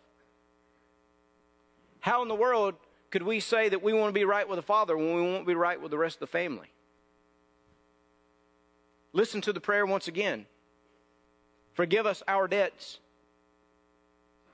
How 2.00 2.22
in 2.22 2.28
the 2.28 2.34
world 2.34 2.74
could 3.10 3.22
we 3.22 3.40
say 3.40 3.68
that 3.68 3.82
we 3.82 3.92
want 3.92 4.10
to 4.10 4.18
be 4.18 4.24
right 4.24 4.48
with 4.48 4.56
the 4.56 4.62
Father 4.62 4.96
when 4.96 5.14
we 5.14 5.22
won't 5.22 5.46
be 5.46 5.54
right 5.54 5.80
with 5.80 5.90
the 5.90 5.98
rest 5.98 6.16
of 6.16 6.20
the 6.20 6.26
family? 6.26 6.68
Listen 9.12 9.40
to 9.40 9.52
the 9.52 9.60
prayer 9.60 9.86
once 9.86 10.08
again. 10.08 10.46
Forgive 11.72 12.06
us 12.06 12.22
our 12.28 12.46
debts 12.48 12.98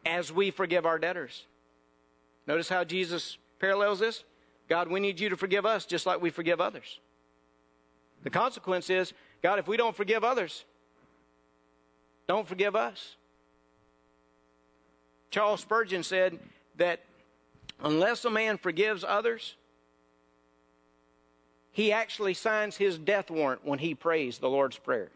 as 0.07 0.33
we 0.33 0.51
forgive 0.51 0.87
our 0.87 0.99
debtors. 0.99 1.45
Notice 2.47 2.69
how 2.69 2.85
Jesus 2.85 3.39
parallels 3.59 4.01
this? 4.01 4.25
God, 4.69 4.89
we 4.89 5.01
need 5.01 5.21
you 5.21 5.29
to 5.29 5.37
forgive 5.37 5.67
us 5.67 5.87
just 5.87 6.07
like 6.07 6.21
we 6.21 6.31
forgive 6.31 6.61
others. 6.61 7.01
The 8.23 8.31
consequence 8.31 8.89
is 8.91 9.13
God, 9.43 9.59
if 9.59 9.69
we 9.69 9.77
don't 9.77 9.95
forgive 9.95 10.25
others, 10.25 10.65
don't 12.27 12.49
forgive 12.49 12.75
us. 12.75 13.17
Charles 15.31 15.61
Spurgeon 15.61 16.03
said 16.03 16.39
that 16.77 17.01
unless 17.83 18.25
a 18.25 18.31
man 18.31 18.57
forgives 18.57 19.05
others, 19.07 19.57
he 21.73 21.93
actually 21.93 22.35
signs 22.35 22.77
his 22.77 22.99
death 22.99 23.31
warrant 23.31 23.65
when 23.65 23.81
he 23.81 23.95
prays 23.95 24.39
the 24.39 24.49
Lord's 24.49 24.79
Prayer. 24.79 25.11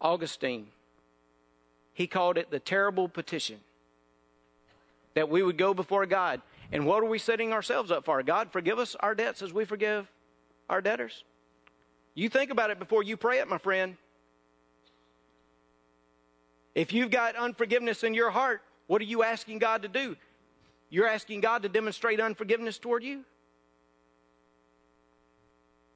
Augustine, 0.00 0.66
he 1.92 2.06
called 2.06 2.38
it 2.38 2.50
the 2.50 2.58
terrible 2.58 3.08
petition 3.08 3.58
that 5.14 5.28
we 5.28 5.42
would 5.42 5.58
go 5.58 5.74
before 5.74 6.06
God 6.06 6.40
and 6.72 6.86
what 6.86 7.02
are 7.02 7.06
we 7.06 7.18
setting 7.18 7.52
ourselves 7.52 7.90
up 7.90 8.06
for? 8.06 8.22
God, 8.22 8.50
forgive 8.50 8.78
us 8.78 8.96
our 8.98 9.14
debts 9.14 9.42
as 9.42 9.52
we 9.52 9.66
forgive 9.66 10.10
our 10.70 10.80
debtors. 10.80 11.22
You 12.14 12.30
think 12.30 12.50
about 12.50 12.70
it 12.70 12.78
before 12.78 13.02
you 13.02 13.18
pray 13.18 13.38
it, 13.38 13.48
my 13.48 13.58
friend. 13.58 13.96
If 16.74 16.94
you've 16.94 17.10
got 17.10 17.36
unforgiveness 17.36 18.02
in 18.02 18.14
your 18.14 18.30
heart, 18.30 18.62
what 18.86 19.02
are 19.02 19.06
you 19.06 19.22
asking 19.22 19.58
God 19.58 19.82
to 19.82 19.88
do? 19.88 20.16
You're 20.88 21.08
asking 21.08 21.42
God 21.42 21.62
to 21.62 21.68
demonstrate 21.68 22.20
unforgiveness 22.20 22.78
toward 22.78 23.04
you? 23.04 23.24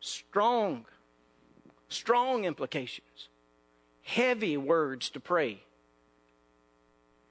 Strong, 0.01 0.85
strong 1.88 2.44
implications, 2.44 3.29
heavy 4.03 4.59
words 4.59 5.09
to 5.11 5.21
pray 5.21 5.63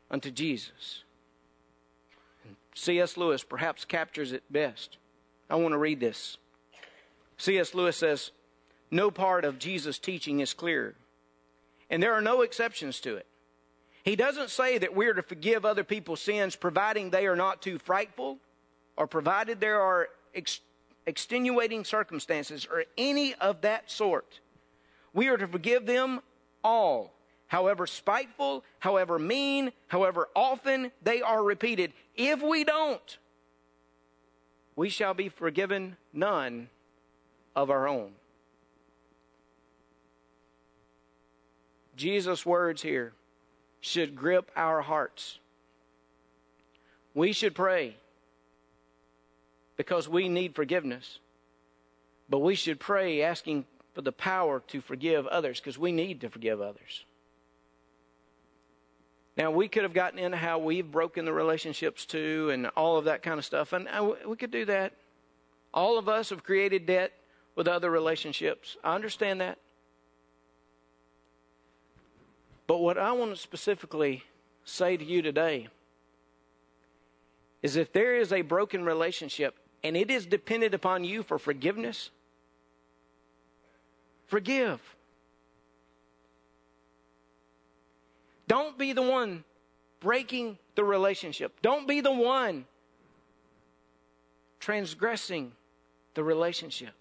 unto 0.09 0.31
Jesus. 0.31 1.03
C.S. 2.73 3.17
Lewis 3.17 3.43
perhaps 3.43 3.85
captures 3.85 4.31
it 4.31 4.43
best. 4.51 4.97
I 5.49 5.55
want 5.55 5.73
to 5.73 5.77
read 5.77 5.99
this. 5.99 6.37
C.S. 7.37 7.73
Lewis 7.73 7.97
says, 7.97 8.31
No 8.91 9.11
part 9.11 9.45
of 9.45 9.59
Jesus' 9.59 9.97
teaching 9.97 10.39
is 10.39 10.53
clear, 10.53 10.95
and 11.89 12.01
there 12.03 12.13
are 12.13 12.21
no 12.21 12.41
exceptions 12.41 12.99
to 13.01 13.15
it. 13.15 13.25
He 14.03 14.15
doesn't 14.15 14.51
say 14.51 14.77
that 14.77 14.95
we're 14.95 15.15
to 15.15 15.23
forgive 15.23 15.65
other 15.65 15.83
people's 15.83 16.21
sins 16.21 16.55
providing 16.55 17.09
they 17.09 17.25
are 17.25 17.35
not 17.35 17.61
too 17.61 17.79
frightful 17.79 18.37
or 18.95 19.07
provided 19.07 19.59
there 19.59 19.81
are 19.81 20.09
ex- 20.35 20.61
extenuating 21.07 21.83
circumstances 21.83 22.67
or 22.69 22.83
any 22.97 23.33
of 23.35 23.61
that 23.61 23.89
sort. 23.89 24.41
We 25.13 25.27
are 25.29 25.37
to 25.37 25.47
forgive 25.47 25.87
them 25.87 26.21
all 26.63 27.14
however 27.55 27.87
spiteful, 27.87 28.65
however 28.79 29.17
mean, 29.17 29.71
however 29.87 30.27
often 30.35 30.91
they 31.01 31.21
are 31.21 31.41
repeated. 31.41 31.93
If 32.13 32.43
we 32.43 32.65
don't, 32.65 33.17
we 34.75 34.89
shall 34.89 35.13
be 35.13 35.29
forgiven 35.29 35.95
none 36.11 36.67
of 37.55 37.69
our 37.69 37.87
own. 37.87 38.11
Jesus' 41.95 42.45
words 42.45 42.81
here 42.81 43.13
should 43.79 44.17
grip 44.17 44.51
our 44.57 44.81
hearts. 44.81 45.39
We 47.13 47.31
should 47.31 47.55
pray 47.55 47.95
because 49.77 50.09
we 50.09 50.27
need 50.27 50.55
forgiveness. 50.55 51.19
But 52.27 52.39
we 52.39 52.55
should 52.55 52.81
pray 52.81 53.21
asking 53.21 53.63
for 53.93 54.01
the 54.01 54.11
power 54.11 54.61
to 54.67 54.81
forgive 54.81 55.25
others 55.27 55.61
because 55.61 55.77
we 55.77 55.93
need 55.93 56.19
to 56.19 56.29
forgive 56.29 56.59
others. 56.59 57.04
Now, 59.37 59.51
we 59.51 59.67
could 59.67 59.83
have 59.83 59.93
gotten 59.93 60.17
into 60.17 60.37
how 60.37 60.59
we've 60.59 60.89
broken 60.89 61.25
the 61.25 61.33
relationships 61.33 62.05
too 62.05 62.49
and 62.51 62.67
all 62.77 62.97
of 62.97 63.05
that 63.05 63.21
kind 63.21 63.37
of 63.37 63.45
stuff, 63.45 63.73
and 63.73 63.87
uh, 63.87 64.13
we 64.25 64.37
could 64.37 64.51
do 64.51 64.65
that. 64.65 64.93
All 65.73 65.97
of 65.97 66.07
us 66.07 66.29
have 66.29 66.43
created 66.43 66.85
debt 66.85 67.11
with 67.55 67.67
other 67.67 67.91
relationships. 67.91 68.77
I 68.83 68.95
understand 68.95 69.41
that. 69.41 69.57
But 72.67 72.77
what 72.79 72.97
I 72.97 73.11
want 73.11 73.31
to 73.31 73.37
specifically 73.37 74.23
say 74.63 74.97
to 74.97 75.03
you 75.03 75.21
today 75.21 75.67
is 77.61 77.75
if 77.75 77.91
there 77.93 78.15
is 78.15 78.31
a 78.31 78.41
broken 78.41 78.85
relationship 78.85 79.55
and 79.83 79.95
it 79.95 80.09
is 80.09 80.25
dependent 80.25 80.73
upon 80.73 81.03
you 81.03 81.23
for 81.23 81.37
forgiveness, 81.37 82.09
forgive. 84.27 84.94
Don't 88.47 88.77
be 88.77 88.93
the 88.93 89.01
one 89.01 89.43
breaking 89.99 90.57
the 90.75 90.83
relationship. 90.83 91.53
Don't 91.61 91.87
be 91.87 92.01
the 92.01 92.11
one 92.11 92.65
transgressing 94.59 95.51
the 96.13 96.23
relationship. 96.23 96.93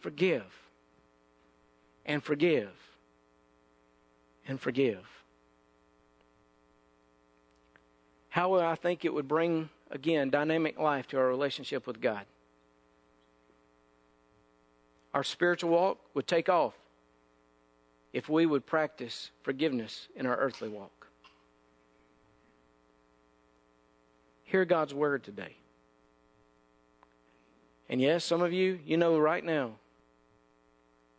Forgive 0.00 0.44
and 2.04 2.22
forgive 2.22 2.70
and 4.46 4.60
forgive. 4.60 5.06
How 8.28 8.54
I 8.54 8.74
think 8.74 9.04
it 9.04 9.14
would 9.14 9.28
bring, 9.28 9.70
again, 9.90 10.28
dynamic 10.28 10.78
life 10.78 11.06
to 11.08 11.18
our 11.18 11.28
relationship 11.28 11.86
with 11.86 12.00
God? 12.00 12.26
Our 15.14 15.22
spiritual 15.22 15.70
walk 15.70 15.98
would 16.14 16.26
take 16.26 16.48
off 16.48 16.74
if 18.14 18.28
we 18.28 18.46
would 18.46 18.64
practice 18.64 19.32
forgiveness 19.42 20.06
in 20.14 20.24
our 20.24 20.36
earthly 20.36 20.68
walk. 20.68 21.08
Hear 24.44 24.64
God's 24.64 24.94
word 24.94 25.24
today. 25.24 25.56
And 27.88 28.00
yes, 28.00 28.24
some 28.24 28.40
of 28.40 28.52
you, 28.52 28.78
you 28.86 28.96
know 28.96 29.18
right 29.18 29.44
now 29.44 29.72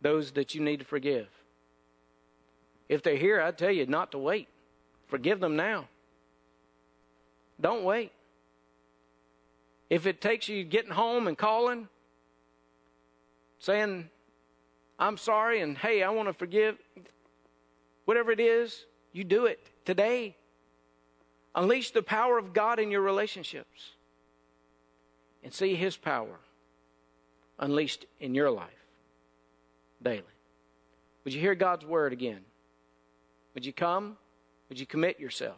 those 0.00 0.32
that 0.32 0.54
you 0.54 0.62
need 0.62 0.78
to 0.78 0.86
forgive. 0.86 1.28
If 2.88 3.02
they're 3.02 3.16
here, 3.16 3.42
I'd 3.42 3.58
tell 3.58 3.70
you 3.70 3.84
not 3.84 4.12
to 4.12 4.18
wait. 4.18 4.48
Forgive 5.06 5.38
them 5.38 5.54
now. 5.54 5.88
Don't 7.60 7.84
wait. 7.84 8.12
If 9.90 10.06
it 10.06 10.22
takes 10.22 10.48
you 10.48 10.64
getting 10.64 10.92
home 10.92 11.28
and 11.28 11.36
calling, 11.36 11.88
saying, 13.58 14.08
I'm 14.98 15.16
sorry, 15.16 15.60
and 15.60 15.76
hey, 15.76 16.02
I 16.02 16.10
want 16.10 16.28
to 16.28 16.32
forgive, 16.32 16.76
whatever 18.04 18.32
it 18.32 18.40
is, 18.40 18.86
you 19.12 19.24
do 19.24 19.46
it 19.46 19.60
today. 19.84 20.36
Unleash 21.54 21.90
the 21.90 22.02
power 22.02 22.38
of 22.38 22.52
God 22.52 22.78
in 22.78 22.90
your 22.90 23.00
relationships 23.00 23.92
and 25.42 25.52
see 25.52 25.74
His 25.74 25.96
power 25.96 26.38
unleashed 27.58 28.06
in 28.20 28.34
your 28.34 28.50
life 28.50 28.68
daily. 30.02 30.22
Would 31.24 31.32
you 31.32 31.40
hear 31.40 31.54
God's 31.54 31.84
word 31.84 32.12
again? 32.12 32.40
Would 33.54 33.64
you 33.64 33.72
come? 33.72 34.16
Would 34.68 34.78
you 34.78 34.86
commit 34.86 35.18
yourself? 35.18 35.56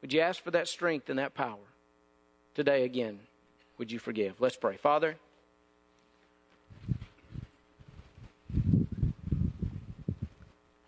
Would 0.00 0.12
you 0.12 0.20
ask 0.20 0.42
for 0.42 0.52
that 0.52 0.68
strength 0.68 1.10
and 1.10 1.18
that 1.18 1.34
power? 1.34 1.58
Today, 2.54 2.84
again, 2.84 3.18
would 3.78 3.90
you 3.90 3.98
forgive? 3.98 4.40
Let's 4.40 4.56
pray. 4.56 4.76
Father, 4.76 5.16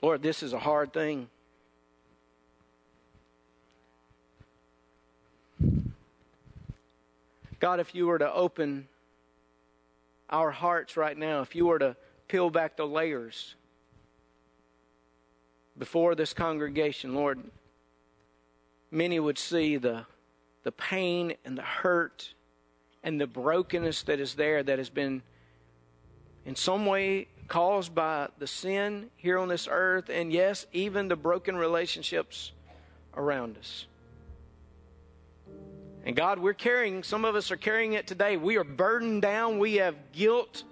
Lord, 0.01 0.23
this 0.23 0.43
is 0.43 0.53
a 0.53 0.59
hard 0.59 0.93
thing. 0.93 1.29
God, 7.61 7.81
if 7.81 7.95
you 7.95 8.07
were 8.07 8.19
to 8.21 8.33
open 8.33 8.87
our 10.31 10.53
hearts 10.53 10.97
right 10.97 11.17
now, 11.17 11.41
if 11.41 11.57
you 11.57 11.67
were 11.67 11.81
to 11.81 11.97
peel 12.29 12.51
back 12.51 12.77
the 12.77 12.87
layers 12.87 13.57
before 15.77 16.15
this 16.15 16.33
congregation, 16.33 17.15
Lord, 17.15 17.41
many 18.93 19.19
would 19.19 19.39
see 19.39 19.77
the, 19.77 20.07
the 20.63 20.71
pain 20.71 21.35
and 21.45 21.59
the 21.59 21.63
hurt 21.63 22.35
and 23.03 23.21
the 23.21 23.27
brokenness 23.27 24.03
that 24.03 24.21
is 24.21 24.35
there 24.35 24.63
that 24.63 24.79
has 24.79 24.91
been 24.91 25.23
in 26.45 26.55
some 26.55 26.87
way 26.87 27.27
caused 27.49 27.95
by 27.95 28.29
the 28.39 28.47
sin 28.47 29.11
here 29.17 29.39
on 29.39 29.49
this 29.49 29.67
earth, 29.71 30.09
and 30.09 30.33
yes, 30.33 30.67
even 30.73 31.09
the 31.09 31.17
broken 31.17 31.57
relationships 31.57 32.53
around 33.17 33.59
us. 33.59 33.87
And 36.05 36.15
God, 36.15 36.39
we're 36.39 36.55
carrying, 36.55 37.03
some 37.03 37.25
of 37.25 37.35
us 37.35 37.51
are 37.51 37.57
carrying 37.57 37.95
it 37.95 38.07
today. 38.07 38.37
We 38.37 38.57
are 38.57 38.65
burdened 38.65 39.23
down, 39.23 39.59
we 39.59 39.75
have 39.77 39.95
guilt 40.13 40.63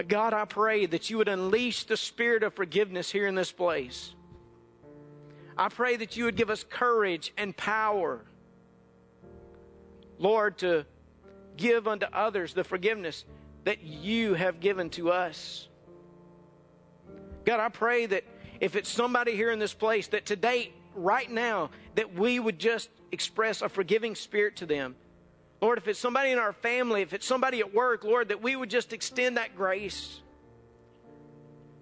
But 0.00 0.08
God, 0.08 0.32
I 0.32 0.46
pray 0.46 0.86
that 0.86 1.10
you 1.10 1.18
would 1.18 1.28
unleash 1.28 1.84
the 1.84 1.96
spirit 1.96 2.42
of 2.42 2.54
forgiveness 2.54 3.10
here 3.10 3.26
in 3.26 3.34
this 3.34 3.52
place. 3.52 4.14
I 5.58 5.68
pray 5.68 5.96
that 5.96 6.16
you 6.16 6.24
would 6.24 6.36
give 6.36 6.48
us 6.48 6.64
courage 6.64 7.34
and 7.36 7.54
power, 7.54 8.22
Lord, 10.18 10.56
to 10.58 10.86
give 11.56 11.86
unto 11.86 12.06
others 12.06 12.54
the 12.54 12.64
forgiveness 12.64 13.26
that 13.64 13.82
you 13.82 14.34
have 14.34 14.60
given 14.60 14.90
to 14.90 15.10
us. 15.10 15.68
God, 17.44 17.60
I 17.60 17.68
pray 17.68 18.06
that 18.06 18.24
if 18.60 18.76
it's 18.76 18.88
somebody 18.88 19.34
here 19.34 19.50
in 19.50 19.58
this 19.58 19.74
place, 19.74 20.08
that 20.08 20.26
today, 20.26 20.72
right 20.94 21.30
now, 21.30 21.70
that 21.94 22.14
we 22.14 22.38
would 22.38 22.58
just 22.58 22.90
express 23.12 23.62
a 23.62 23.68
forgiving 23.68 24.14
spirit 24.14 24.56
to 24.56 24.66
them 24.66 24.94
Lord, 25.60 25.76
if 25.76 25.88
it's 25.88 25.98
somebody 25.98 26.30
in 26.30 26.38
our 26.38 26.52
family, 26.52 27.02
if 27.02 27.12
it's 27.12 27.26
somebody 27.26 27.60
at 27.60 27.74
work, 27.74 28.04
Lord, 28.04 28.28
that 28.28 28.42
we 28.42 28.56
would 28.56 28.70
just 28.70 28.92
extend 28.92 29.36
that 29.36 29.54
grace. 29.54 30.20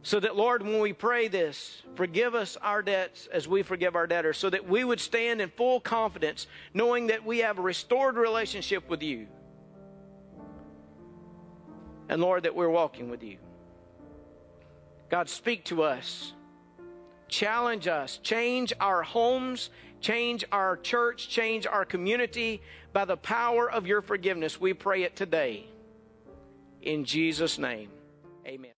So 0.03 0.19
that, 0.21 0.37
Lord, 0.37 0.63
when 0.63 0.81
we 0.81 0.93
pray 0.93 1.29
this, 1.29 1.83
forgive 1.95 2.35
us 2.35 2.57
our 2.57 2.83
debts 2.83 3.29
as 3.33 3.47
we 3.47 3.63
forgive 3.63 3.95
our 3.95 4.07
debtors, 4.07 4.39
so 4.39 4.51
that 4.51 4.69
we 4.69 4.83
would 4.83 5.01
stand 5.01 5.41
in 5.41 5.51
full 5.51 5.81
confidence, 5.81 6.47
knowing 6.75 7.09
that 7.09 7.25
we 7.25 7.39
have 7.39 7.59
a 7.59 7.63
restored 7.63 8.17
relationship 8.17 8.89
with 8.89 9.03
you. 9.03 9.29
And, 12.09 12.21
Lord, 12.21 12.45
that 12.45 12.55
we're 12.55 12.71
walking 12.71 13.11
with 13.11 13.23
you. 13.23 13.39
God, 15.11 15.29
speak 15.29 15.65
to 15.67 15.83
us, 15.83 16.33
challenge 17.29 17.89
us, 17.89 18.19
change 18.19 18.73
our 18.81 19.03
homes, 19.03 19.71
change 20.01 20.45
our 20.53 20.77
church, 20.77 21.29
change 21.29 21.67
our 21.67 21.85
community, 21.85 22.63
by 22.93 23.05
the 23.05 23.17
power 23.17 23.71
of 23.71 23.87
your 23.87 24.03
forgiveness, 24.03 24.61
we 24.61 24.75
pray 24.75 25.03
it 25.03 25.17
today. 25.17 25.67
In 26.83 27.05
Jesus' 27.05 27.59
name, 27.59 27.91
amen. 28.47 28.73